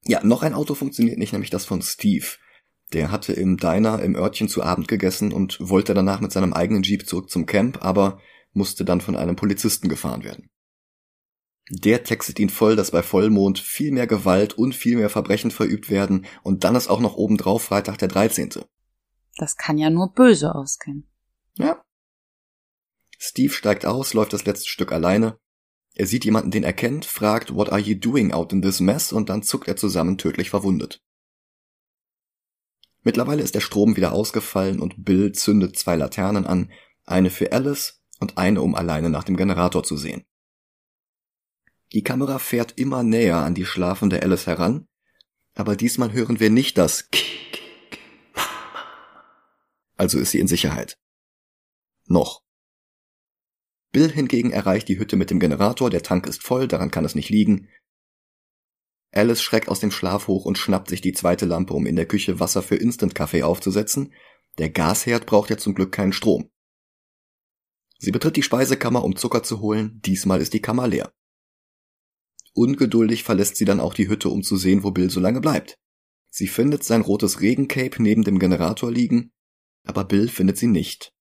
Ja, 0.05 0.23
noch 0.25 0.43
ein 0.43 0.55
Auto 0.55 0.75
funktioniert 0.75 1.19
nicht, 1.19 1.33
nämlich 1.33 1.51
das 1.51 1.65
von 1.65 1.83
Steve. 1.83 2.27
Der 2.93 3.11
hatte 3.11 3.33
im 3.33 3.57
Diner 3.57 4.01
im 4.03 4.15
Örtchen 4.15 4.49
zu 4.49 4.63
Abend 4.63 4.87
gegessen 4.87 5.33
und 5.33 5.59
wollte 5.61 5.93
danach 5.95 6.21
mit 6.21 6.31
seinem 6.31 6.53
eigenen 6.53 6.83
Jeep 6.83 7.07
zurück 7.09 7.31
zum 7.31 7.47
Camp, 7.47 7.85
aber 7.85 8.21
musste 8.53 8.85
dann 8.85 9.01
von 9.01 9.17
einem 9.17 9.37
Polizisten 9.37 9.89
gefahren 9.89 10.23
werden. 10.23 10.49
Der 11.69 12.05
textet 12.05 12.39
ihn 12.39 12.49
voll, 12.49 12.77
dass 12.77 12.93
bei 12.93 13.03
Vollmond 13.03 13.59
viel 13.59 13.91
mehr 13.91 14.07
Gewalt 14.07 14.55
und 14.55 14.75
viel 14.75 14.97
mehr 14.97 15.11
Verbrechen 15.11 15.51
verübt 15.51 15.91
werden 15.91 16.27
und 16.45 16.63
dann 16.63 16.77
ist 16.77 16.89
auch 16.89 17.01
noch 17.01 17.17
obendrauf 17.17 17.65
Freitag 17.65 17.99
der 17.99 18.09
13. 18.09 18.51
Das 19.37 19.57
kann 19.57 19.77
ja 19.77 19.91
nur 19.91 20.13
böse 20.13 20.55
ausgehen. 20.55 21.09
Ja. 21.57 21.83
Steve 23.19 23.53
steigt 23.53 23.85
aus, 23.85 24.15
läuft 24.15 24.33
das 24.33 24.45
letzte 24.45 24.69
Stück 24.69 24.93
alleine. 24.93 25.39
Er 25.97 26.07
sieht 26.07 26.27
jemanden, 26.27 26.51
den 26.51 26.63
er 26.63 26.75
kennt, 26.75 27.07
fragt, 27.07 27.55
What 27.55 27.71
are 27.71 27.81
you 27.81 27.95
doing 27.95 28.31
out 28.31 28.53
in 28.53 28.61
this 28.61 28.81
mess? 28.81 29.13
und 29.13 29.31
dann 29.31 29.43
zuckt 29.43 29.67
er 29.67 29.77
zusammen, 29.77 30.19
tödlich 30.19 30.51
verwundet. 30.51 31.03
Mittlerweile 33.03 33.43
ist 33.43 33.55
der 33.55 33.61
Strom 33.61 33.97
wieder 33.97 34.13
ausgefallen 34.13 34.79
und 34.79 35.05
Bill 35.05 35.33
zündet 35.33 35.79
zwei 35.79 35.97
Laternen 35.97 36.47
an, 36.47 36.71
eine 37.07 37.31
für 37.31 37.53
Alice 37.53 38.03
und 38.21 38.37
eine, 38.37 38.61
um 38.61 38.75
alleine 38.75 39.09
nach 39.09 39.25
dem 39.25 39.37
Generator 39.39 39.85
zu 39.85 39.97
sehen. 39.97 40.25
Die 41.93 42.03
Kamera 42.03 42.39
fährt 42.39 42.79
immer 42.79 43.03
näher 43.03 43.39
an 43.39 43.55
die 43.55 43.65
schlafende 43.65 44.23
Alice 44.23 44.47
heran, 44.47 44.87
aber 45.55 45.77
diesmal 45.77 46.13
hören 46.13 46.41
wir 46.41 46.51
nicht 46.51 46.77
das 46.77 47.09
Also 49.97 50.19
ist 50.19 50.33
sie 50.33 50.41
in 50.41 50.49
Sicherheit. 50.49 50.99
Noch. 52.07 52.43
Bill 53.93 54.11
hingegen 54.11 54.51
erreicht 54.51 54.89
die 54.89 54.99
Hütte 54.99 55.17
mit 55.17 55.31
dem 55.31 55.41
Generator, 55.41 55.91
der 55.91 56.03
Tank 56.03 56.27
ist 56.27 56.43
voll, 56.43 56.69
daran 56.69 56.91
kann 56.91 57.05
es 57.05 57.15
nicht 57.15 57.31
liegen. 57.31 57.69
Alice 59.13 59.43
schreckt 59.43 59.69
aus 59.69 59.81
dem 59.81 59.91
Schlaf 59.91 60.29
hoch 60.29 60.45
und 60.45 60.59
schnappt 60.59 60.89
sich 60.89 61.01
die 61.01 61.13
zweite 61.13 61.47
Lampe, 61.47 61.73
um 61.73 61.87
in 61.87 61.97
der 61.97 62.07
Küche 62.07 62.39
Wasser 62.39 62.63
für 62.63 62.77
Instant-Kaffee 62.77 63.43
aufzusetzen. 63.43 64.13
Der 64.59 64.69
Gasherd 64.69 65.27
braucht 65.27 65.51
ja 65.51 65.57
zum 65.57 65.75
Glück 65.75 65.93
keinen 65.93 66.13
Strom. 66.13 66.51
Sie 67.99 68.11
betritt 68.11 68.37
die 68.37 68.43
Speisekammer, 68.43 69.05
um 69.05 69.17
Zucker 69.17 69.43
zu 69.43 69.61
holen, 69.61 70.01
diesmal 70.05 70.43
ist 70.43 70.53
die 70.53 70.61
Kammer 70.61 70.87
leer. 70.87 71.13
Ungeduldig 72.53 73.23
verlässt 73.23 73.57
sie 73.57 73.65
dann 73.65 73.81
auch 73.81 73.95
die 73.95 74.09
Hütte, 74.09 74.29
um 74.29 74.43
zu 74.43 74.57
sehen, 74.57 74.83
wo 74.83 74.91
Bill 74.91 75.11
so 75.11 75.21
lange 75.21 75.41
bleibt. 75.41 75.79
Sie 76.31 76.49
findet 76.49 76.85
sein 76.85 77.01
rotes 77.01 77.41
Regencape 77.41 78.03
neben 78.03 78.23
dem 78.23 78.39
Generator 78.39 78.91
liegen, 78.91 79.33
aber 79.85 80.05
Bill 80.05 80.29
findet 80.29 80.59
sie 80.59 80.67
nicht. 80.67 81.16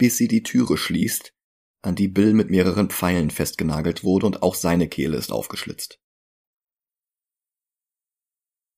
Bis 0.00 0.16
sie 0.16 0.28
die 0.28 0.42
Türe 0.42 0.78
schließt, 0.78 1.34
an 1.82 1.94
die 1.94 2.08
Bill 2.08 2.32
mit 2.32 2.48
mehreren 2.48 2.88
Pfeilen 2.88 3.30
festgenagelt 3.30 4.02
wurde 4.02 4.24
und 4.24 4.42
auch 4.42 4.54
seine 4.54 4.88
Kehle 4.88 5.18
ist 5.18 5.30
aufgeschlitzt. 5.30 6.00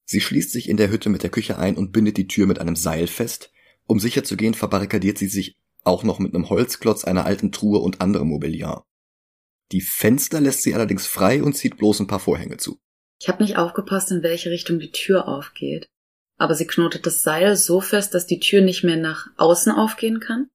Sie 0.04 0.20
schließt 0.20 0.50
sich 0.50 0.68
in 0.68 0.76
der 0.76 0.90
Hütte 0.90 1.10
mit 1.10 1.22
der 1.22 1.30
Küche 1.30 1.58
ein 1.58 1.76
und 1.76 1.92
bindet 1.92 2.16
die 2.16 2.26
Tür 2.26 2.48
mit 2.48 2.58
einem 2.58 2.74
Seil 2.74 3.06
fest. 3.06 3.52
Um 3.86 4.00
sicher 4.00 4.24
zu 4.24 4.36
gehen, 4.36 4.54
verbarrikadiert 4.54 5.16
sie 5.16 5.28
sich 5.28 5.56
auch 5.84 6.02
noch 6.02 6.18
mit 6.18 6.34
einem 6.34 6.50
Holzklotz, 6.50 7.04
einer 7.04 7.24
alten 7.24 7.52
Truhe 7.52 7.78
und 7.78 8.00
anderem 8.00 8.26
Mobiliar. 8.26 8.84
Die 9.70 9.80
Fenster 9.80 10.40
lässt 10.40 10.62
sie 10.62 10.74
allerdings 10.74 11.06
frei 11.06 11.40
und 11.44 11.56
zieht 11.56 11.76
bloß 11.76 12.00
ein 12.00 12.08
paar 12.08 12.18
Vorhänge 12.18 12.56
zu. 12.56 12.80
Ich 13.20 13.28
habe 13.28 13.44
nicht 13.44 13.58
aufgepasst, 13.58 14.10
in 14.10 14.24
welche 14.24 14.50
Richtung 14.50 14.80
die 14.80 14.90
Tür 14.90 15.28
aufgeht. 15.28 15.86
Aber 16.36 16.56
sie 16.56 16.66
knotet 16.66 17.06
das 17.06 17.22
Seil 17.22 17.54
so 17.54 17.80
fest, 17.80 18.12
dass 18.12 18.26
die 18.26 18.40
Tür 18.40 18.60
nicht 18.60 18.82
mehr 18.82 18.96
nach 18.96 19.28
außen 19.36 19.70
aufgehen 19.70 20.18
kann 20.18 20.48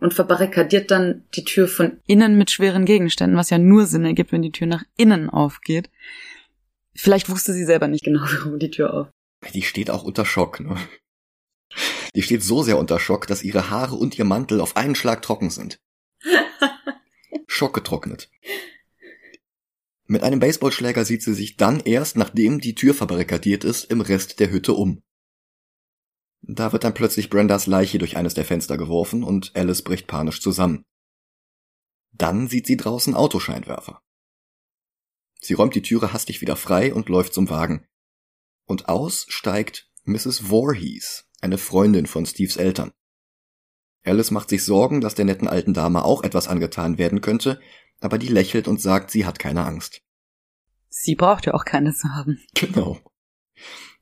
und 0.00 0.14
verbarrikadiert 0.14 0.90
dann 0.90 1.24
die 1.34 1.44
Tür 1.44 1.68
von 1.68 1.98
innen 2.06 2.36
mit 2.36 2.50
schweren 2.50 2.84
Gegenständen, 2.84 3.38
was 3.38 3.50
ja 3.50 3.58
nur 3.58 3.86
Sinn 3.86 4.04
ergibt, 4.04 4.32
wenn 4.32 4.42
die 4.42 4.52
Tür 4.52 4.66
nach 4.66 4.84
innen 4.96 5.30
aufgeht. 5.30 5.90
Vielleicht 6.94 7.28
wusste 7.28 7.52
sie 7.52 7.64
selber 7.64 7.88
nicht 7.88 8.04
genau, 8.04 8.20
warum 8.38 8.58
die 8.58 8.70
Tür 8.70 8.94
auf. 8.94 9.08
Die 9.54 9.62
steht 9.62 9.90
auch 9.90 10.02
unter 10.02 10.24
Schock, 10.24 10.60
ne? 10.60 10.76
Die 12.14 12.22
steht 12.22 12.42
so 12.42 12.62
sehr 12.62 12.78
unter 12.78 12.98
Schock, 12.98 13.26
dass 13.26 13.44
ihre 13.44 13.70
Haare 13.70 13.94
und 13.94 14.18
ihr 14.18 14.24
Mantel 14.24 14.60
auf 14.60 14.76
einen 14.76 14.96
Schlag 14.96 15.22
trocken 15.22 15.50
sind. 15.50 15.78
Schockgetrocknet. 17.46 18.28
Mit 20.06 20.24
einem 20.24 20.40
Baseballschläger 20.40 21.04
sieht 21.04 21.22
sie 21.22 21.34
sich 21.34 21.56
dann 21.56 21.78
erst, 21.78 22.16
nachdem 22.16 22.60
die 22.60 22.74
Tür 22.74 22.94
verbarrikadiert 22.94 23.62
ist, 23.62 23.84
im 23.84 24.00
Rest 24.00 24.40
der 24.40 24.50
Hütte 24.50 24.72
um. 24.72 25.02
Da 26.52 26.72
wird 26.72 26.82
dann 26.82 26.94
plötzlich 26.94 27.30
Brendas 27.30 27.68
Leiche 27.68 27.98
durch 27.98 28.16
eines 28.16 28.34
der 28.34 28.44
Fenster 28.44 28.76
geworfen 28.76 29.22
und 29.22 29.54
Alice 29.54 29.82
bricht 29.82 30.08
panisch 30.08 30.40
zusammen. 30.40 30.84
Dann 32.10 32.48
sieht 32.48 32.66
sie 32.66 32.76
draußen 32.76 33.14
Autoscheinwerfer. 33.14 34.02
Sie 35.40 35.54
räumt 35.54 35.76
die 35.76 35.82
Türe 35.82 36.12
hastig 36.12 36.40
wieder 36.40 36.56
frei 36.56 36.92
und 36.92 37.08
läuft 37.08 37.34
zum 37.34 37.48
Wagen. 37.50 37.86
Und 38.66 38.88
aus 38.88 39.26
steigt 39.28 39.92
Mrs. 40.02 40.50
Voorhees, 40.50 41.28
eine 41.40 41.56
Freundin 41.56 42.06
von 42.06 42.26
Steves 42.26 42.56
Eltern. 42.56 42.90
Alice 44.02 44.32
macht 44.32 44.48
sich 44.48 44.64
Sorgen, 44.64 45.00
dass 45.00 45.14
der 45.14 45.26
netten 45.26 45.46
alten 45.46 45.72
Dame 45.72 46.04
auch 46.04 46.24
etwas 46.24 46.48
angetan 46.48 46.98
werden 46.98 47.20
könnte, 47.20 47.60
aber 48.00 48.18
die 48.18 48.28
lächelt 48.28 48.66
und 48.66 48.80
sagt, 48.80 49.12
sie 49.12 49.24
hat 49.24 49.38
keine 49.38 49.64
Angst. 49.64 50.02
Sie 50.88 51.14
braucht 51.14 51.46
ja 51.46 51.54
auch 51.54 51.64
keine 51.64 51.94
zu 51.94 52.08
haben. 52.08 52.40
Genau. 52.54 52.98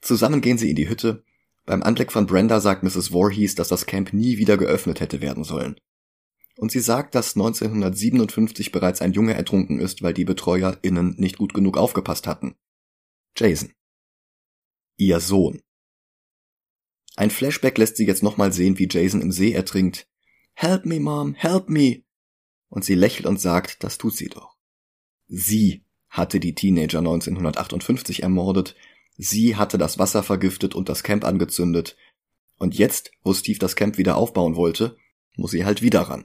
Zusammen 0.01 0.41
gehen 0.41 0.57
sie 0.57 0.71
in 0.71 0.77
die 0.77 0.89
Hütte. 0.89 1.25
Beim 1.69 1.83
Anblick 1.83 2.13
von 2.13 2.25
Brenda 2.25 2.61
sagt 2.61 2.83
Mrs. 2.83 3.09
Voorhees, 3.09 3.55
dass 3.55 3.69
das 3.69 3.85
Camp 3.85 4.15
nie 4.15 4.39
wieder 4.39 4.57
geöffnet 4.57 5.01
hätte 5.01 5.21
werden 5.21 5.45
sollen. 5.45 5.79
Und 6.57 6.73
sie 6.73 6.81
sagt, 6.81 7.15
dass 7.15 7.37
1957 7.37 8.73
bereits 8.73 9.03
ein 9.03 9.13
Junge 9.13 9.35
ertrunken 9.35 9.79
ist, 9.79 10.01
weil 10.03 10.15
die 10.15 10.25
BetreuerInnen 10.25 11.17
nicht 11.19 11.37
gut 11.37 11.53
genug 11.53 11.77
aufgepasst 11.77 12.27
hatten. 12.27 12.57
Jason. 13.37 13.71
Ihr 14.97 15.21
Sohn. 15.21 15.61
Ein 17.17 17.29
Flashback 17.29 17.77
lässt 17.77 17.99
sie 17.99 18.07
jetzt 18.07 18.23
nochmal 18.23 18.55
sehen, 18.55 18.79
wie 18.79 18.89
Jason 18.91 19.21
im 19.21 19.31
See 19.31 19.53
ertrinkt. 19.53 20.09
Help 20.55 20.87
me, 20.87 21.01
Mom, 21.01 21.35
help 21.35 21.69
me! 21.69 22.03
Und 22.71 22.83
sie 22.83 22.95
lächelt 22.95 23.27
und 23.27 23.43
sagt, 23.43 23.85
das 23.85 23.99
tut 23.99 24.17
sie 24.17 24.31
doch. 24.31 24.57
Sie 25.27 25.85
hatte 26.09 26.41
die 26.41 26.55
Teenager 26.55 27.01
1958 27.01 28.23
ermordet, 28.23 28.75
sie 29.19 29.57
hatte 29.57 29.77
das 29.77 29.99
Wasser 29.99 30.23
vergiftet 30.23 30.75
und 30.75 30.89
das 30.89 31.03
Camp 31.03 31.25
angezündet, 31.25 31.97
und 32.59 32.77
jetzt, 32.77 33.13
wo 33.23 33.35
Steve 33.35 33.59
das 33.59 33.77
Camp 33.77 33.99
wieder 33.99 34.17
aufbauen 34.17 34.57
wollte, 34.57 34.97
muss 35.37 35.53
sie 35.53 35.65
halt 35.65 35.83
wieder 35.83 36.03
ran. 36.03 36.25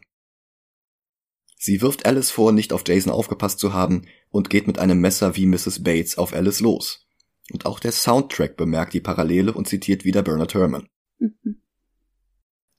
Sie 1.58 1.82
wirft 1.82 2.06
Alice 2.06 2.32
vor, 2.32 2.52
nicht 2.52 2.74
auf 2.74 2.84
Jason 2.88 3.14
aufgepasst 3.14 3.60
zu 3.60 3.74
haben 3.74 4.06
und 4.30 4.50
geht 4.50 4.68
mit 4.68 4.80
einem 4.80 5.00
Messer 5.00 5.36
wie 5.36 5.46
Mrs. 5.46 5.84
Bates 5.84 6.18
auf 6.18 6.34
Alice 6.34 6.60
los. 6.60 7.08
Und 7.52 7.66
auch 7.66 7.80
der 7.80 7.92
Soundtrack 7.92 8.58
bemerkt 8.58 8.94
die 8.94 9.02
Parallele 9.02 9.54
und 9.54 9.68
zitiert 9.68 10.04
wieder 10.04 10.24
Bernard 10.24 10.54
Herrmann. 10.54 10.88
Mhm. 11.20 11.62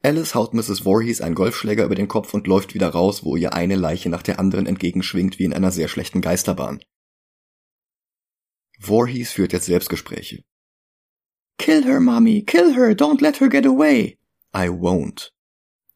Alice 0.03 0.35
haut 0.35 0.53
Mrs. 0.53 0.81
Voorhees 0.81 1.23
einen 1.23 1.35
Golfschläger 1.35 1.85
über 1.85 1.95
den 1.95 2.09
Kopf 2.09 2.35
und 2.35 2.47
läuft 2.47 2.75
wieder 2.75 2.91
raus, 2.91 3.25
wo 3.25 3.37
ihr 3.37 3.55
eine 3.55 3.77
Leiche 3.77 4.11
nach 4.11 4.23
der 4.23 4.39
anderen 4.39 4.67
entgegenschwingt 4.67 5.39
wie 5.39 5.45
in 5.45 5.55
einer 5.55 5.71
sehr 5.71 5.89
schlechten 5.89 6.21
Geisterbahn. 6.21 6.81
Voorhees 8.87 9.33
führt 9.33 9.53
jetzt 9.53 9.67
Selbstgespräche. 9.67 10.45
Kill 11.59 11.85
her, 11.85 12.01
Mommy, 12.01 12.43
kill 12.45 12.75
her, 12.75 12.95
don't 12.95 13.23
let 13.23 13.41
her 13.41 13.49
get 13.49 13.67
away. 13.67 14.19
I 14.55 14.69
won't. 14.69 15.31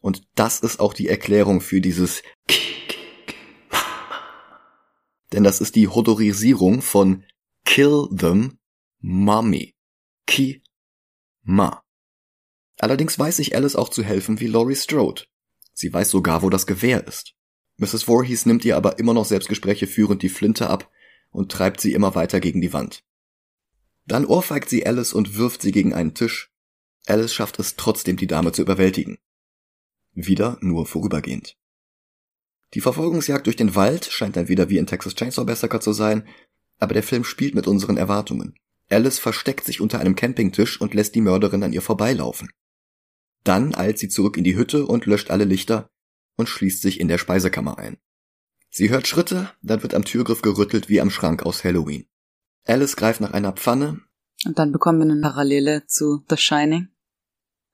Und 0.00 0.22
das 0.34 0.60
ist 0.60 0.80
auch 0.80 0.94
die 0.94 1.08
Erklärung 1.08 1.60
für 1.60 1.80
dieses 1.80 2.22
Denn 5.32 5.44
das 5.44 5.60
ist 5.60 5.76
die 5.76 5.88
Hodorisierung 5.88 6.80
von 6.80 7.24
Kill 7.64 8.08
them, 8.16 8.58
Mommy. 9.00 9.74
Ki, 10.26 10.62
ma. 11.42 11.82
Allerdings 12.78 13.18
weiß 13.18 13.36
sich 13.36 13.54
Alice 13.54 13.76
auch 13.76 13.88
zu 13.88 14.02
helfen 14.02 14.40
wie 14.40 14.46
Laurie 14.46 14.76
Strode. 14.76 15.24
Sie 15.74 15.92
weiß 15.92 16.10
sogar, 16.10 16.42
wo 16.42 16.50
das 16.50 16.66
Gewehr 16.66 17.06
ist. 17.06 17.34
Mrs. 17.76 18.04
Voorhees 18.04 18.46
nimmt 18.46 18.64
ihr 18.64 18.76
aber 18.76 18.98
immer 18.98 19.14
noch 19.14 19.24
Selbstgespräche 19.24 19.86
führend 19.86 20.22
die 20.22 20.28
Flinte 20.28 20.70
ab 20.70 20.90
und 21.30 21.52
treibt 21.52 21.80
sie 21.80 21.92
immer 21.92 22.14
weiter 22.14 22.40
gegen 22.40 22.60
die 22.60 22.72
Wand. 22.72 23.04
Dann 24.06 24.24
ohrfeigt 24.24 24.70
sie 24.70 24.86
Alice 24.86 25.12
und 25.12 25.36
wirft 25.36 25.62
sie 25.62 25.72
gegen 25.72 25.92
einen 25.92 26.14
Tisch. 26.14 26.50
Alice 27.06 27.34
schafft 27.34 27.58
es 27.58 27.76
trotzdem, 27.76 28.16
die 28.16 28.26
Dame 28.26 28.52
zu 28.52 28.62
überwältigen. 28.62 29.18
Wieder 30.14 30.58
nur 30.60 30.86
vorübergehend. 30.86 31.56
Die 32.74 32.80
Verfolgungsjagd 32.80 33.46
durch 33.46 33.56
den 33.56 33.74
Wald 33.74 34.06
scheint 34.06 34.36
dann 34.36 34.48
wieder 34.48 34.68
wie 34.68 34.78
in 34.78 34.86
Texas 34.86 35.14
Chainsaw 35.14 35.44
Massacre 35.46 35.80
zu 35.80 35.92
sein, 35.92 36.26
aber 36.78 36.94
der 36.94 37.02
Film 37.02 37.24
spielt 37.24 37.54
mit 37.54 37.66
unseren 37.66 37.96
Erwartungen. 37.96 38.54
Alice 38.90 39.18
versteckt 39.18 39.64
sich 39.64 39.80
unter 39.80 40.00
einem 40.00 40.16
Campingtisch 40.16 40.80
und 40.80 40.94
lässt 40.94 41.14
die 41.14 41.20
Mörderin 41.20 41.62
an 41.62 41.72
ihr 41.72 41.82
vorbeilaufen. 41.82 42.50
Dann 43.44 43.74
eilt 43.74 43.98
sie 43.98 44.08
zurück 44.08 44.36
in 44.36 44.44
die 44.44 44.56
Hütte 44.56 44.86
und 44.86 45.06
löscht 45.06 45.30
alle 45.30 45.44
Lichter 45.44 45.90
und 46.36 46.48
schließt 46.48 46.82
sich 46.82 47.00
in 47.00 47.08
der 47.08 47.18
Speisekammer 47.18 47.78
ein. 47.78 47.98
Sie 48.70 48.90
hört 48.90 49.06
Schritte, 49.06 49.50
dann 49.62 49.82
wird 49.82 49.94
am 49.94 50.04
Türgriff 50.04 50.42
gerüttelt 50.42 50.88
wie 50.88 51.00
am 51.00 51.10
Schrank 51.10 51.44
aus 51.44 51.64
Halloween. 51.64 52.06
Alice 52.66 52.96
greift 52.96 53.20
nach 53.20 53.32
einer 53.32 53.52
Pfanne. 53.52 54.00
Und 54.44 54.58
dann 54.58 54.72
bekommen 54.72 54.98
wir 54.98 55.10
eine 55.10 55.20
Parallele 55.20 55.86
zu 55.86 56.24
The 56.28 56.36
Shining, 56.36 56.88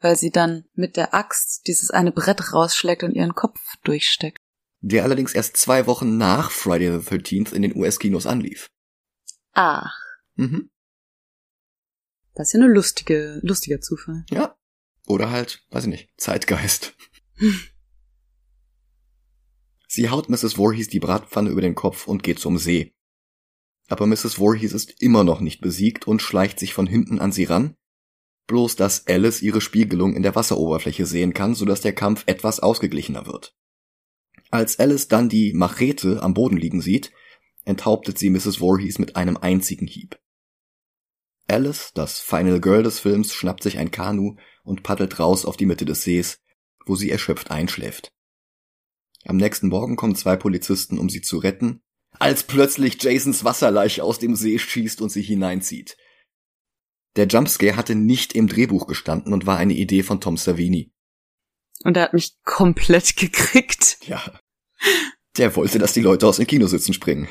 weil 0.01 0.17
sie 0.17 0.31
dann 0.31 0.65
mit 0.75 0.97
der 0.97 1.13
Axt 1.13 1.67
dieses 1.67 1.91
eine 1.91 2.13
Brett 2.13 2.53
rausschlägt 2.53 3.03
und 3.03 3.13
ihren 3.13 3.35
Kopf 3.35 3.61
durchsteckt. 3.83 4.39
Der 4.81 5.03
allerdings 5.03 5.35
erst 5.35 5.57
zwei 5.57 5.87
Wochen 5.87 6.17
nach 6.17 6.51
Friday 6.51 7.01
the 7.01 7.09
13th 7.09 7.53
in 7.53 7.63
den 7.63 7.77
US-Kinos 7.77 8.27
anlief. 8.27 8.69
Ach. 9.53 9.95
Mhm. 10.37 10.71
Das 12.35 12.49
ist 12.49 12.55
ja 12.55 12.61
eine 12.61 12.73
lustige, 12.73 13.41
lustiger 13.43 13.81
Zufall. 13.81 14.25
Ja. 14.31 14.57
Oder 15.07 15.31
halt, 15.31 15.65
weiß 15.71 15.85
ich 15.85 15.91
nicht, 15.91 16.11
Zeitgeist. 16.17 16.95
Sie 19.95 20.11
haut 20.11 20.29
Mrs. 20.29 20.55
Voorhees 20.55 20.89
die 20.89 20.99
Bratpfanne 20.99 21.51
über 21.51 21.61
den 21.61 21.77
Kopf 21.77 22.09
und 22.09 22.25
geht 22.25 22.41
zum 22.41 22.59
See. 22.59 22.93
Aber 23.87 24.09
Mrs. 24.09 24.35
Voorhees 24.41 24.73
ist 24.73 25.01
immer 25.01 25.23
noch 25.23 25.39
nicht 25.39 25.61
besiegt 25.61 26.09
und 26.09 26.21
schleicht 26.21 26.59
sich 26.59 26.75
von 26.75 26.89
hinten 26.89 27.21
an 27.21 27.31
sie 27.31 27.45
ran, 27.45 27.77
bloß 28.49 28.75
dass 28.75 29.07
Alice 29.07 29.41
ihre 29.41 29.61
Spiegelung 29.61 30.17
in 30.17 30.25
der 30.25 30.35
Wasseroberfläche 30.35 31.07
sehen 31.07 31.33
kann, 31.33 31.55
sodass 31.55 31.81
der 31.81 31.95
Kampf 31.95 32.25
etwas 32.27 32.59
ausgeglichener 32.59 33.27
wird. 33.27 33.55
Als 34.51 34.81
Alice 34.81 35.07
dann 35.07 35.29
die 35.29 35.53
Machete 35.53 36.25
am 36.25 36.35
Boden 36.35 36.57
liegen 36.57 36.81
sieht, 36.81 37.13
enthauptet 37.65 38.19
sie 38.19 38.31
Mrs. 38.31 38.57
Voorhees 38.57 38.99
mit 38.99 39.15
einem 39.15 39.37
einzigen 39.37 39.87
Hieb. 39.87 40.19
Alice, 41.47 41.93
das 41.95 42.19
Final 42.19 42.61
Girl 42.61 42.83
des 42.83 42.99
Films, 42.99 43.33
schnappt 43.33 43.63
sich 43.63 43.79
ein 43.79 43.93
Kanu 43.93 44.35
und 44.65 44.83
paddelt 44.83 45.21
raus 45.21 45.45
auf 45.45 45.57
die 45.57 45.67
Mitte 45.67 45.85
des 45.85 46.03
Sees, 46.03 46.43
wo 46.85 46.97
sie 46.97 47.13
erschöpft 47.13 47.53
einschläft. 47.53 48.11
Am 49.27 49.37
nächsten 49.37 49.69
Morgen 49.69 49.97
kommen 49.97 50.17
zwei 50.17 50.37
Polizisten, 50.37 50.99
um 50.99 51.09
sie 51.09 51.23
zu 51.23 51.39
retten, 51.39 51.83
als 52.19 52.43
plötzlich 52.45 53.03
Jasons 53.03 53.45
Wasserleiche 53.45 54.05
aus 54.05 54.19
dem 54.19 54.37
See 54.37 54.59
schießt 54.59 55.01
und 55.01 55.11
sie 55.11 55.23
hineinzieht. 55.23 55.97
Der 57.17 57.27
Jumpscare 57.27 57.77
hatte 57.77 57.95
nicht 57.95 58.35
im 58.35 58.49
Drehbuch 58.49 58.87
gestanden 58.87 59.33
und 59.33 59.47
war 59.47 59.57
eine 59.57 59.75
Idee 59.75 60.03
von 60.03 60.21
Tom 60.21 60.37
Savini. 60.37 60.93
Und 61.85 61.97
er 61.97 62.05
hat 62.05 62.15
mich 62.15 62.37
komplett 62.45 63.17
gekriegt. 63.17 63.99
Ja. 64.07 64.23
Der 65.37 65.57
wollte, 65.57 65.79
dass 65.79 65.93
die 65.93 66.03
Leute 66.03 66.27
aus 66.27 66.37
den 66.37 66.47
Kinositzen 66.47 66.95
springen. 66.95 67.29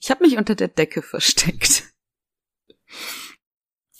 Ich 0.00 0.10
habe 0.10 0.24
mich 0.24 0.36
unter 0.36 0.54
der 0.54 0.68
Decke 0.68 1.02
versteckt. 1.02 1.84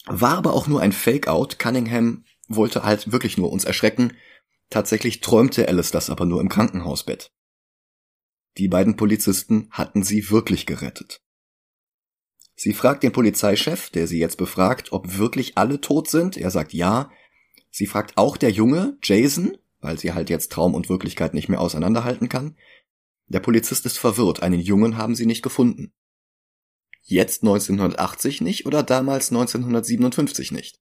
War 0.07 0.39
aber 0.39 0.55
auch 0.55 0.67
nur 0.67 0.81
ein 0.81 0.93
Fake-out. 0.93 1.59
Cunningham 1.59 2.25
wollte 2.49 2.83
halt 2.83 3.13
wirklich 3.13 3.37
nur 3.37 3.53
uns 3.53 3.65
erschrecken. 3.65 4.17
Tatsächlich 4.71 5.21
träumte 5.21 5.69
Alice 5.69 5.91
das 5.91 6.11
aber 6.11 6.27
nur 6.27 6.41
im 6.41 6.49
Krankenhausbett. 6.49 7.33
Die 8.59 8.69
beiden 8.69 8.97
Polizisten 8.97 9.69
hatten 9.71 10.03
sie 10.03 10.31
wirklich 10.31 10.67
gerettet. 10.67 11.23
Sie 12.55 12.75
fragt 12.75 13.05
den 13.05 13.13
Polizeichef, 13.13 13.89
der 13.91 14.09
sie 14.09 14.19
jetzt 14.19 14.37
befragt, 14.37 14.93
ob 14.93 15.17
wirklich 15.17 15.57
alle 15.57 15.81
tot 15.81 16.11
sind. 16.11 16.37
Er 16.37 16.51
sagt 16.51 16.73
ja. 16.73 17.11
Sie 17.71 17.87
fragt 17.87 18.17
auch 18.17 18.37
der 18.37 18.51
Junge, 18.51 18.99
Jason, 19.03 19.57
weil 19.81 19.99
sie 19.99 20.13
halt 20.13 20.29
jetzt 20.29 20.51
Traum 20.51 20.75
und 20.75 20.89
Wirklichkeit 20.89 21.35
nicht 21.35 21.49
mehr 21.49 21.61
auseinanderhalten 21.61 22.29
kann. 22.29 22.57
Der 23.29 23.41
Polizist 23.41 23.87
ist 23.87 23.99
verwirrt, 23.99 24.43
einen 24.43 24.59
Jungen 24.59 24.97
haben 24.97 25.15
sie 25.15 25.27
nicht 25.27 25.43
gefunden. 25.43 25.93
Jetzt 27.03 27.43
1980 27.43 28.41
nicht 28.41 28.67
oder 28.67 28.83
damals 28.83 29.31
1957 29.31 30.51
nicht? 30.51 30.81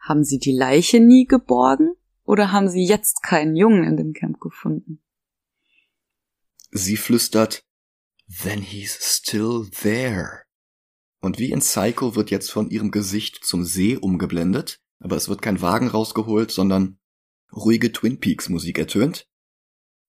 Haben 0.00 0.24
sie 0.24 0.38
die 0.38 0.52
Leiche 0.52 0.98
nie 0.98 1.26
geborgen? 1.26 1.94
Oder 2.24 2.52
haben 2.52 2.68
sie 2.68 2.84
jetzt 2.84 3.22
keinen 3.22 3.56
Jungen 3.56 3.84
in 3.84 3.96
dem 3.96 4.12
Camp 4.12 4.40
gefunden? 4.40 5.02
Sie 6.70 6.96
flüstert, 6.96 7.64
Then 8.42 8.62
he's 8.62 8.98
still 9.00 9.68
there. 9.70 10.44
Und 11.20 11.38
wie 11.38 11.52
in 11.52 11.60
Psycho 11.60 12.16
wird 12.16 12.30
jetzt 12.30 12.50
von 12.50 12.70
ihrem 12.70 12.90
Gesicht 12.90 13.44
zum 13.44 13.64
See 13.64 13.96
umgeblendet, 13.96 14.80
aber 14.98 15.16
es 15.16 15.28
wird 15.28 15.42
kein 15.42 15.60
Wagen 15.60 15.88
rausgeholt, 15.88 16.50
sondern 16.50 16.98
ruhige 17.52 17.92
Twin 17.92 18.18
Peaks 18.18 18.48
Musik 18.48 18.78
ertönt. 18.78 19.28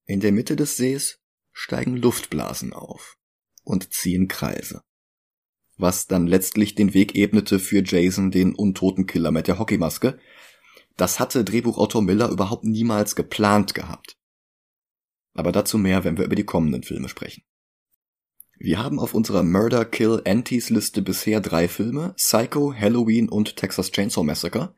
In 0.05 0.21
der 0.21 0.31
Mitte 0.31 0.55
des 0.55 0.77
Sees 0.77 1.19
steigen 1.51 1.97
Luftblasen 1.97 2.73
auf 2.73 3.17
und 3.63 3.93
ziehen 3.93 4.27
Kreise. 4.27 4.83
Was 5.77 6.07
dann 6.07 6.27
letztlich 6.27 6.75
den 6.75 6.93
Weg 6.93 7.15
ebnete 7.15 7.59
für 7.59 7.83
Jason, 7.83 8.31
den 8.31 8.55
untoten 8.55 9.05
Killer 9.05 9.31
mit 9.31 9.47
der 9.47 9.59
Hockeymaske. 9.59 10.19
Das 10.97 11.19
hatte 11.19 11.43
Drehbuchautor 11.43 12.01
Miller 12.01 12.29
überhaupt 12.29 12.63
niemals 12.63 13.15
geplant 13.15 13.73
gehabt. 13.73 14.17
Aber 15.33 15.51
dazu 15.51 15.77
mehr, 15.77 16.03
wenn 16.03 16.17
wir 16.17 16.25
über 16.25 16.35
die 16.35 16.45
kommenden 16.45 16.83
Filme 16.83 17.09
sprechen. 17.09 17.43
Wir 18.57 18.81
haben 18.81 18.99
auf 18.99 19.13
unserer 19.13 19.43
Murder 19.43 19.83
Kill 19.83 20.21
Antis 20.25 20.69
Liste 20.69 21.01
bisher 21.01 21.41
drei 21.41 21.67
Filme, 21.67 22.13
Psycho, 22.17 22.73
Halloween 22.73 23.27
und 23.27 23.55
Texas 23.55 23.91
Chainsaw 23.91 24.23
Massacre. 24.23 24.75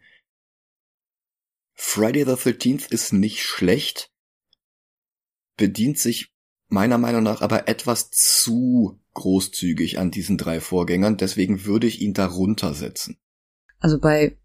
Friday 1.74 2.24
the 2.24 2.32
13th 2.32 2.90
ist 2.90 3.12
nicht 3.12 3.44
schlecht, 3.44 4.12
bedient 5.58 6.00
sich 6.00 6.34
meiner 6.68 6.98
Meinung 6.98 7.24
nach 7.24 7.42
aber 7.42 7.68
etwas 7.68 8.10
zu 8.12 9.00
großzügig 9.14 10.00
an 10.00 10.10
diesen 10.10 10.38
drei 10.38 10.62
Vorgängern, 10.62 11.18
deswegen 11.18 11.66
würde 11.66 11.88
ich 11.88 12.02
ihn 12.02 12.14
darunter 12.14 12.74
setzen. 12.74 13.18
Also 13.80 14.00
bei 14.00 14.38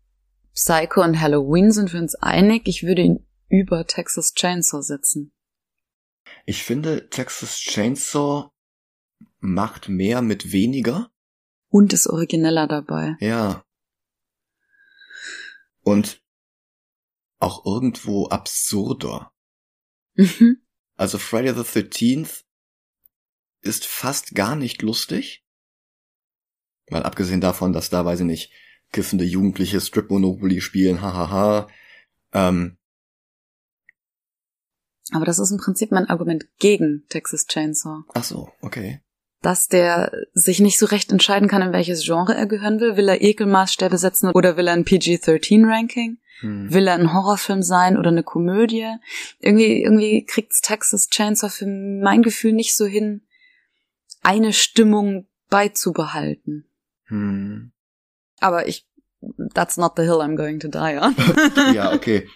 Psycho 0.54 1.02
und 1.02 1.20
Halloween 1.20 1.72
sind 1.72 1.92
wir 1.92 2.00
uns 2.00 2.14
einig, 2.16 2.62
ich 2.66 2.82
würde 2.82 3.02
ihn 3.02 3.26
über 3.48 3.86
Texas 3.86 4.34
Chainsaw 4.34 4.82
setzen. 4.82 5.32
Ich 6.46 6.62
finde, 6.64 7.08
Texas 7.08 7.56
Chainsaw 7.56 8.50
macht 9.40 9.88
mehr 9.88 10.22
mit 10.22 10.52
weniger. 10.52 11.10
Und 11.68 11.92
ist 11.92 12.06
origineller 12.06 12.66
dabei. 12.66 13.16
Ja. 13.20 13.64
Und 15.82 16.22
auch 17.38 17.64
irgendwo 17.64 18.26
absurder. 18.28 19.32
Mhm. 20.14 20.62
Also 20.96 21.18
Friday 21.18 21.54
the 21.54 21.60
13th 21.60 22.44
ist 23.62 23.86
fast 23.86 24.34
gar 24.34 24.56
nicht 24.56 24.82
lustig. 24.82 25.44
Mal 26.90 27.04
abgesehen 27.04 27.40
davon, 27.40 27.72
dass 27.72 27.88
da, 27.88 28.04
weiß 28.04 28.20
ich 28.20 28.26
nicht, 28.26 28.52
kiffende 28.92 29.24
Jugendliche 29.24 29.80
Strip 29.80 30.10
Monopoly 30.10 30.60
spielen, 30.60 31.00
hahaha. 31.00 31.68
Ähm, 32.32 32.76
Aber 35.12 35.24
das 35.24 35.38
ist 35.38 35.50
im 35.50 35.58
Prinzip 35.58 35.90
mein 35.90 36.08
Argument 36.08 36.46
gegen 36.58 37.04
Texas 37.08 37.46
Chainsaw. 37.46 38.02
ach 38.14 38.24
so, 38.24 38.50
okay. 38.60 39.00
Dass 39.42 39.68
der 39.68 40.12
sich 40.34 40.60
nicht 40.60 40.78
so 40.78 40.86
recht 40.86 41.10
entscheiden 41.10 41.48
kann, 41.48 41.62
in 41.62 41.72
welches 41.72 42.04
Genre 42.04 42.34
er 42.34 42.46
gehören 42.46 42.78
will. 42.78 42.96
Will 42.98 43.08
er 43.08 43.22
Ekelmaßstäbe 43.22 43.96
setzen 43.96 44.30
oder 44.30 44.58
will 44.58 44.66
er 44.66 44.74
ein 44.74 44.84
PG-13-Ranking? 44.84 46.18
Hm. 46.40 46.72
Will 46.72 46.86
er 46.86 46.94
ein 46.94 47.14
Horrorfilm 47.14 47.62
sein 47.62 47.96
oder 47.96 48.10
eine 48.10 48.22
Komödie? 48.22 48.86
Irgendwie, 49.38 49.82
irgendwie 49.82 50.24
kriegt's 50.26 50.60
Texas 50.60 51.08
Chainsaw 51.08 51.48
für 51.50 51.66
mein 51.66 52.22
Gefühl 52.22 52.52
nicht 52.52 52.76
so 52.76 52.84
hin, 52.84 53.22
eine 54.22 54.52
Stimmung 54.52 55.26
beizubehalten. 55.48 56.66
Hm. 57.04 57.72
Aber 58.40 58.66
ich, 58.66 58.88
that's 59.54 59.76
not 59.76 59.92
the 59.96 60.02
hill 60.02 60.20
I'm 60.20 60.36
going 60.36 60.58
to 60.60 60.68
die 60.68 60.98
on. 60.98 61.14
Ja, 61.74 61.92
okay. 61.92 62.28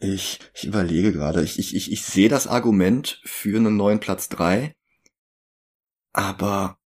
Ich, 0.00 0.40
ich 0.54 0.64
überlege 0.64 1.12
gerade. 1.12 1.42
Ich, 1.42 1.58
ich, 1.58 1.74
ich, 1.74 1.92
ich 1.92 2.04
sehe 2.04 2.28
das 2.28 2.48
Argument 2.48 3.20
für 3.24 3.56
einen 3.56 3.76
neuen 3.76 4.00
Platz 4.00 4.28
drei, 4.28 4.74
aber 6.12 6.78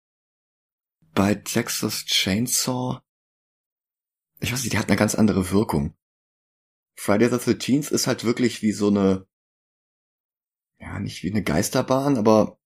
bei 1.14 1.34
Texas 1.36 2.06
Chainsaw, 2.06 3.00
ich 4.42 4.52
weiß 4.52 4.64
nicht, 4.64 4.74
die 4.74 4.78
hat 4.78 4.90
eine 4.90 4.98
ganz 4.98 5.16
andere 5.16 5.50
Wirkung. 5.52 5.96
Friday 6.98 7.30
the 7.30 7.36
13th 7.36 7.92
ist 7.92 8.08
halt 8.08 8.26
wirklich 8.26 8.62
wie 8.62 8.74
so 8.74 8.90
eine, 8.90 9.26
ja, 10.80 11.00
nicht 11.00 11.24
wie 11.24 11.32
eine 11.32 11.44
Geisterbahn, 11.44 12.18
aber 12.18 12.60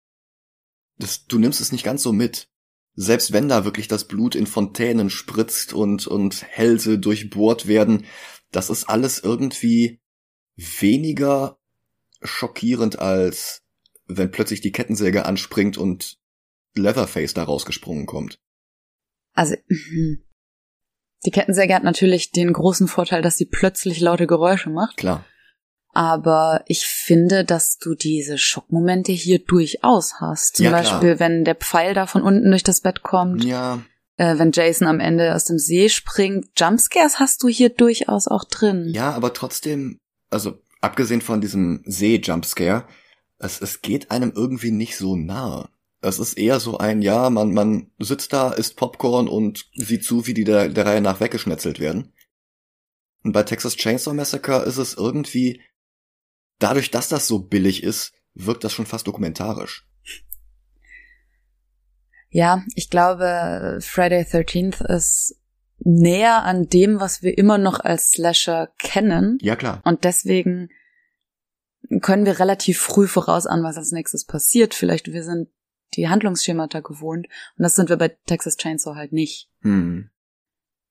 das, 0.97 1.25
du 1.25 1.37
nimmst 1.37 1.61
es 1.61 1.71
nicht 1.71 1.83
ganz 1.83 2.01
so 2.01 2.11
mit. 2.11 2.49
Selbst 2.95 3.31
wenn 3.31 3.47
da 3.47 3.65
wirklich 3.65 3.87
das 3.87 4.07
Blut 4.07 4.35
in 4.35 4.47
Fontänen 4.47 5.09
spritzt 5.09 5.73
und, 5.73 6.07
und 6.07 6.43
Hälse 6.43 6.99
durchbohrt 6.99 7.67
werden, 7.67 8.05
das 8.51 8.69
ist 8.69 8.89
alles 8.89 9.19
irgendwie 9.19 10.01
weniger 10.55 11.57
schockierend 12.21 12.99
als 12.99 13.63
wenn 14.09 14.31
plötzlich 14.31 14.59
die 14.59 14.71
Kettensäge 14.71 15.25
anspringt 15.25 15.77
und 15.77 16.17
Leatherface 16.75 17.33
da 17.33 17.43
rausgesprungen 17.43 18.05
kommt. 18.05 18.39
Also, 19.33 19.55
mhm. 19.67 20.25
die 21.25 21.31
Kettensäge 21.31 21.75
hat 21.75 21.83
natürlich 21.83 22.31
den 22.31 22.51
großen 22.51 22.87
Vorteil, 22.87 23.21
dass 23.21 23.37
sie 23.37 23.45
plötzlich 23.45 23.99
laute 23.99 24.27
Geräusche 24.27 24.69
macht. 24.69 24.97
Klar. 24.97 25.25
Aber 25.91 26.63
ich 26.67 26.85
finde, 26.85 27.43
dass 27.43 27.77
du 27.79 27.95
diese 27.95 28.37
Schockmomente 28.37 29.11
hier 29.11 29.39
durchaus 29.39 30.15
hast. 30.19 30.57
Zum 30.57 30.65
Ja, 30.65 30.71
klar. 30.71 30.83
Beispiel, 30.83 31.19
wenn 31.19 31.43
der 31.45 31.55
Pfeil 31.55 31.93
da 31.93 32.05
von 32.05 32.21
unten 32.21 32.49
durch 32.51 32.63
das 32.63 32.81
Bett 32.81 33.01
kommt, 33.01 33.43
Ja, 33.43 33.81
äh, 34.17 34.37
wenn 34.37 34.51
Jason 34.51 34.87
am 34.87 34.99
Ende 34.99 35.33
aus 35.33 35.45
dem 35.45 35.57
See 35.57 35.89
springt. 35.89 36.47
Jumpscares 36.57 37.19
hast 37.19 37.41
du 37.41 37.47
hier 37.47 37.69
durchaus 37.69 38.27
auch 38.27 38.43
drin. 38.43 38.89
ja, 38.93 39.11
aber 39.11 39.33
trotzdem, 39.33 39.97
also 40.29 40.59
abgesehen 40.81 41.21
von 41.21 41.41
diesem 41.41 41.81
See-Jumpscare, 41.85 42.85
es, 43.39 43.61
es 43.61 43.81
geht 43.81 44.11
einem 44.11 44.31
irgendwie 44.35 44.71
nicht 44.71 44.95
so 44.97 45.15
nahe. 45.15 45.69
Es 46.01 46.19
ist 46.19 46.37
eher 46.37 46.59
so 46.59 46.77
ein, 46.77 47.01
ja, 47.01 47.29
man, 47.29 47.53
man 47.53 47.91
sitzt 47.99 48.31
da, 48.31 48.51
isst 48.51 48.75
Popcorn 48.77 49.27
und 49.27 49.65
sieht 49.73 50.03
zu, 50.05 50.27
wie 50.27 50.33
die 50.33 50.43
der, 50.45 50.69
der 50.69 50.85
Reihe 50.85 51.01
nach 51.01 51.19
weggeschnetzelt 51.19 51.79
werden. 51.79 52.13
Und 53.23 53.33
bei 53.33 53.43
Texas 53.43 53.75
Chainsaw 53.75 54.13
Massacre 54.13 54.63
ist 54.63 54.77
es 54.77 54.93
irgendwie, 54.93 55.61
dadurch, 56.59 56.91
dass 56.91 57.09
das 57.09 57.27
so 57.27 57.39
billig 57.39 57.83
ist, 57.83 58.13
wirkt 58.33 58.63
das 58.63 58.73
schon 58.73 58.85
fast 58.85 59.07
dokumentarisch. 59.07 59.85
Ja, 62.29 62.63
ich 62.75 62.89
glaube, 62.89 63.79
Friday 63.81 64.21
13th 64.21 64.85
ist 64.85 65.35
näher 65.79 66.43
an 66.43 66.67
dem, 66.67 66.99
was 66.99 67.23
wir 67.23 67.37
immer 67.37 67.57
noch 67.57 67.79
als 67.79 68.11
Slasher 68.11 68.71
kennen. 68.77 69.37
Ja, 69.41 69.55
klar. 69.55 69.81
Und 69.83 70.03
deswegen 70.03 70.69
können 72.01 72.25
wir 72.25 72.39
relativ 72.39 72.79
früh 72.79 73.07
vorausahnen, 73.07 73.63
was 73.63 73.77
als 73.77 73.91
nächstes 73.91 74.25
passiert. 74.25 74.73
Vielleicht 74.73 75.11
wir 75.11 75.23
sind 75.23 75.49
die 75.95 76.07
Handlungsschemata 76.07 76.81
gewohnt. 76.81 77.27
Und 77.57 77.63
das 77.63 77.75
sind 77.75 77.89
wir 77.89 77.97
bei 77.97 78.09
Texas 78.27 78.57
Chainsaw 78.57 78.95
halt 78.95 79.11
nicht. 79.11 79.49
Hm. 79.61 80.09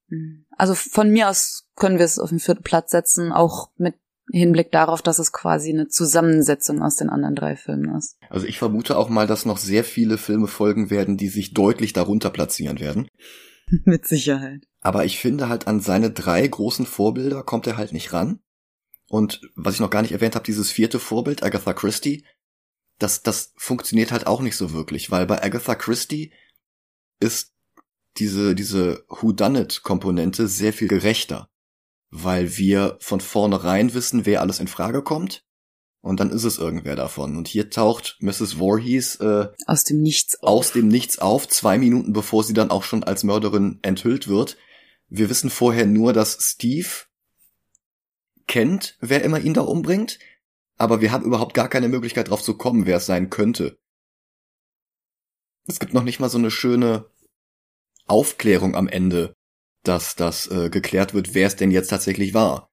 Mhm. 0.08 0.46
Also 0.56 0.74
von 0.74 1.10
mir 1.10 1.28
aus 1.28 1.68
können 1.76 1.98
wir 1.98 2.04
es 2.04 2.18
auf 2.18 2.30
den 2.30 2.40
vierten 2.40 2.64
Platz 2.64 2.90
setzen, 2.90 3.32
auch 3.32 3.70
mit 3.76 3.94
Hinblick 4.30 4.70
darauf, 4.72 5.02
dass 5.02 5.18
es 5.18 5.32
quasi 5.32 5.70
eine 5.70 5.88
Zusammensetzung 5.88 6.82
aus 6.82 6.96
den 6.96 7.08
anderen 7.10 7.34
drei 7.34 7.56
Filmen 7.56 7.96
ist. 7.96 8.16
Also 8.28 8.46
ich 8.46 8.58
vermute 8.58 8.96
auch 8.96 9.08
mal, 9.08 9.26
dass 9.26 9.46
noch 9.46 9.58
sehr 9.58 9.84
viele 9.84 10.18
Filme 10.18 10.46
folgen 10.46 10.90
werden, 10.90 11.16
die 11.16 11.28
sich 11.28 11.54
deutlich 11.54 11.92
darunter 11.92 12.30
platzieren 12.30 12.80
werden. 12.80 13.08
mit 13.84 14.06
Sicherheit. 14.06 14.66
Aber 14.80 15.04
ich 15.04 15.18
finde 15.18 15.48
halt 15.48 15.66
an 15.66 15.80
seine 15.80 16.10
drei 16.10 16.46
großen 16.46 16.86
Vorbilder 16.86 17.42
kommt 17.42 17.66
er 17.66 17.76
halt 17.76 17.92
nicht 17.92 18.12
ran. 18.12 18.40
Und 19.08 19.40
was 19.54 19.74
ich 19.74 19.80
noch 19.80 19.90
gar 19.90 20.02
nicht 20.02 20.12
erwähnt 20.12 20.34
habe, 20.34 20.44
dieses 20.44 20.70
vierte 20.70 20.98
Vorbild, 20.98 21.42
Agatha 21.42 21.72
Christie, 21.72 22.24
das, 22.98 23.22
das 23.22 23.52
funktioniert 23.56 24.12
halt 24.12 24.26
auch 24.26 24.40
nicht 24.40 24.56
so 24.56 24.72
wirklich, 24.72 25.10
weil 25.10 25.26
bei 25.26 25.42
Agatha 25.42 25.74
Christie 25.74 26.32
ist 27.20 27.54
diese, 28.18 28.54
diese 28.54 29.04
Whodunit-Komponente 29.08 30.48
sehr 30.48 30.72
viel 30.72 30.88
gerechter. 30.88 31.48
Weil 32.10 32.56
wir 32.56 32.96
von 33.00 33.20
vornherein 33.20 33.94
wissen, 33.94 34.24
wer 34.24 34.40
alles 34.40 34.60
in 34.60 34.68
Frage 34.68 35.02
kommt. 35.02 35.44
Und 36.00 36.20
dann 36.20 36.30
ist 36.30 36.44
es 36.44 36.58
irgendwer 36.58 36.96
davon. 36.96 37.36
Und 37.36 37.48
hier 37.48 37.70
taucht 37.70 38.16
Mrs. 38.20 38.54
Voorhees 38.54 39.16
äh, 39.16 39.48
Aus 39.66 39.84
dem 39.84 40.00
Nichts. 40.00 40.42
aus 40.42 40.72
dem 40.72 40.88
Nichts 40.88 41.18
auf, 41.18 41.48
zwei 41.48 41.76
Minuten 41.76 42.12
bevor 42.12 42.44
sie 42.44 42.54
dann 42.54 42.70
auch 42.70 42.84
schon 42.84 43.04
als 43.04 43.24
Mörderin 43.24 43.78
enthüllt 43.82 44.28
wird. 44.28 44.56
Wir 45.08 45.28
wissen 45.28 45.50
vorher 45.50 45.86
nur, 45.86 46.12
dass 46.12 46.38
Steve 46.40 46.88
kennt, 48.46 48.96
wer 49.00 49.22
immer 49.22 49.40
ihn 49.40 49.54
da 49.54 49.62
umbringt, 49.62 50.18
aber 50.76 51.00
wir 51.00 51.12
haben 51.12 51.24
überhaupt 51.24 51.54
gar 51.54 51.68
keine 51.68 51.88
Möglichkeit 51.88 52.30
drauf 52.30 52.42
zu 52.42 52.56
kommen, 52.56 52.86
wer 52.86 52.98
es 52.98 53.06
sein 53.06 53.30
könnte. 53.30 53.78
Es 55.66 55.80
gibt 55.80 55.92
noch 55.92 56.04
nicht 56.04 56.20
mal 56.20 56.30
so 56.30 56.38
eine 56.38 56.50
schöne 56.50 57.06
Aufklärung 58.06 58.74
am 58.74 58.88
Ende, 58.88 59.34
dass 59.82 60.16
das 60.16 60.46
äh, 60.48 60.70
geklärt 60.70 61.14
wird, 61.14 61.34
wer 61.34 61.46
es 61.46 61.56
denn 61.56 61.70
jetzt 61.70 61.88
tatsächlich 61.88 62.34
war. 62.34 62.70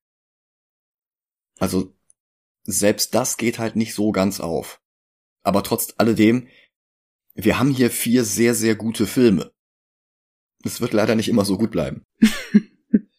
Also 1.59 1.95
selbst 2.63 3.13
das 3.15 3.37
geht 3.37 3.59
halt 3.59 3.75
nicht 3.75 3.93
so 3.93 4.11
ganz 4.11 4.39
auf. 4.39 4.81
Aber 5.43 5.63
trotz 5.63 5.93
alledem, 5.97 6.47
wir 7.35 7.59
haben 7.59 7.71
hier 7.71 7.91
vier 7.91 8.23
sehr, 8.23 8.55
sehr 8.55 8.75
gute 8.75 9.05
Filme. 9.05 9.51
Es 10.63 10.81
wird 10.81 10.93
leider 10.93 11.15
nicht 11.15 11.29
immer 11.29 11.45
so 11.45 11.57
gut 11.57 11.69
bleiben. 11.71 12.03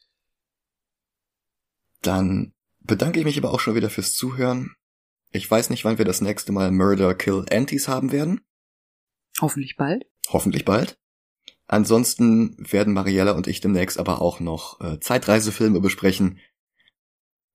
Dann 2.02 2.52
bedanke 2.80 3.20
ich 3.20 3.24
mich 3.24 3.38
aber 3.38 3.52
auch 3.52 3.60
schon 3.60 3.76
wieder 3.76 3.90
fürs 3.90 4.14
Zuhören. 4.14 4.74
Ich 5.30 5.48
weiß 5.48 5.70
nicht, 5.70 5.84
wann 5.84 5.98
wir 5.98 6.04
das 6.04 6.20
nächste 6.20 6.52
Mal 6.52 6.72
Murder 6.72 7.14
Kill 7.14 7.44
Antis 7.50 7.88
haben 7.88 8.10
werden. 8.10 8.40
Hoffentlich 9.40 9.76
bald. 9.76 10.06
Hoffentlich 10.28 10.64
bald. 10.64 10.98
Ansonsten 11.68 12.56
werden 12.58 12.94
Mariella 12.94 13.32
und 13.32 13.48
ich 13.48 13.60
demnächst 13.60 13.98
aber 13.98 14.20
auch 14.20 14.38
noch 14.38 14.80
äh, 14.80 15.00
Zeitreisefilme 15.00 15.80
besprechen, 15.80 16.38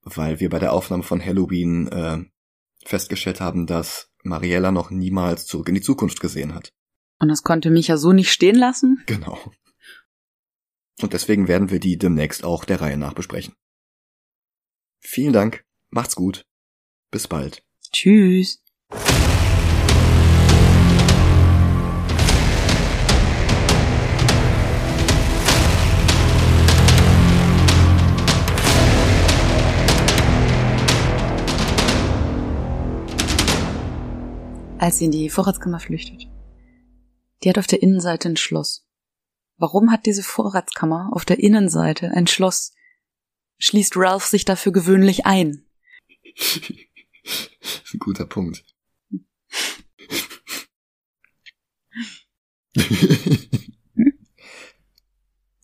weil 0.01 0.39
wir 0.39 0.49
bei 0.49 0.59
der 0.59 0.73
Aufnahme 0.73 1.03
von 1.03 1.23
Halloween 1.23 1.87
äh, 1.87 2.19
festgestellt 2.83 3.39
haben, 3.39 3.67
dass 3.67 4.09
Mariella 4.23 4.71
noch 4.71 4.91
niemals 4.91 5.45
zurück 5.45 5.69
in 5.69 5.75
die 5.75 5.81
Zukunft 5.81 6.19
gesehen 6.19 6.53
hat. 6.53 6.73
Und 7.19 7.29
das 7.29 7.43
konnte 7.43 7.69
mich 7.69 7.87
ja 7.87 7.97
so 7.97 8.11
nicht 8.11 8.31
stehen 8.31 8.55
lassen. 8.55 9.03
Genau. 9.05 9.39
Und 11.01 11.13
deswegen 11.13 11.47
werden 11.47 11.69
wir 11.69 11.79
die 11.79 11.97
demnächst 11.97 12.43
auch 12.43 12.65
der 12.65 12.81
Reihe 12.81 12.97
nach 12.97 13.13
besprechen. 13.13 13.55
Vielen 14.99 15.33
Dank, 15.33 15.65
macht's 15.89 16.15
gut, 16.15 16.45
bis 17.09 17.27
bald. 17.27 17.63
Tschüss. 17.91 18.61
Als 34.81 34.97
sie 34.97 35.05
in 35.05 35.11
die 35.11 35.29
Vorratskammer 35.29 35.79
flüchtet. 35.79 36.27
Die 37.43 37.49
hat 37.49 37.59
auf 37.59 37.67
der 37.67 37.83
Innenseite 37.83 38.29
ein 38.29 38.37
Schloss. 38.37 38.87
Warum 39.57 39.91
hat 39.91 40.07
diese 40.07 40.23
Vorratskammer 40.23 41.11
auf 41.13 41.23
der 41.23 41.37
Innenseite 41.39 42.09
ein 42.11 42.25
Schloss? 42.25 42.73
Schließt 43.59 43.95
Ralph 43.95 44.25
sich 44.25 44.43
dafür 44.43 44.71
gewöhnlich 44.71 45.27
ein? 45.27 45.65
ein 47.93 47.99
guter 47.99 48.25
Punkt. 48.25 48.65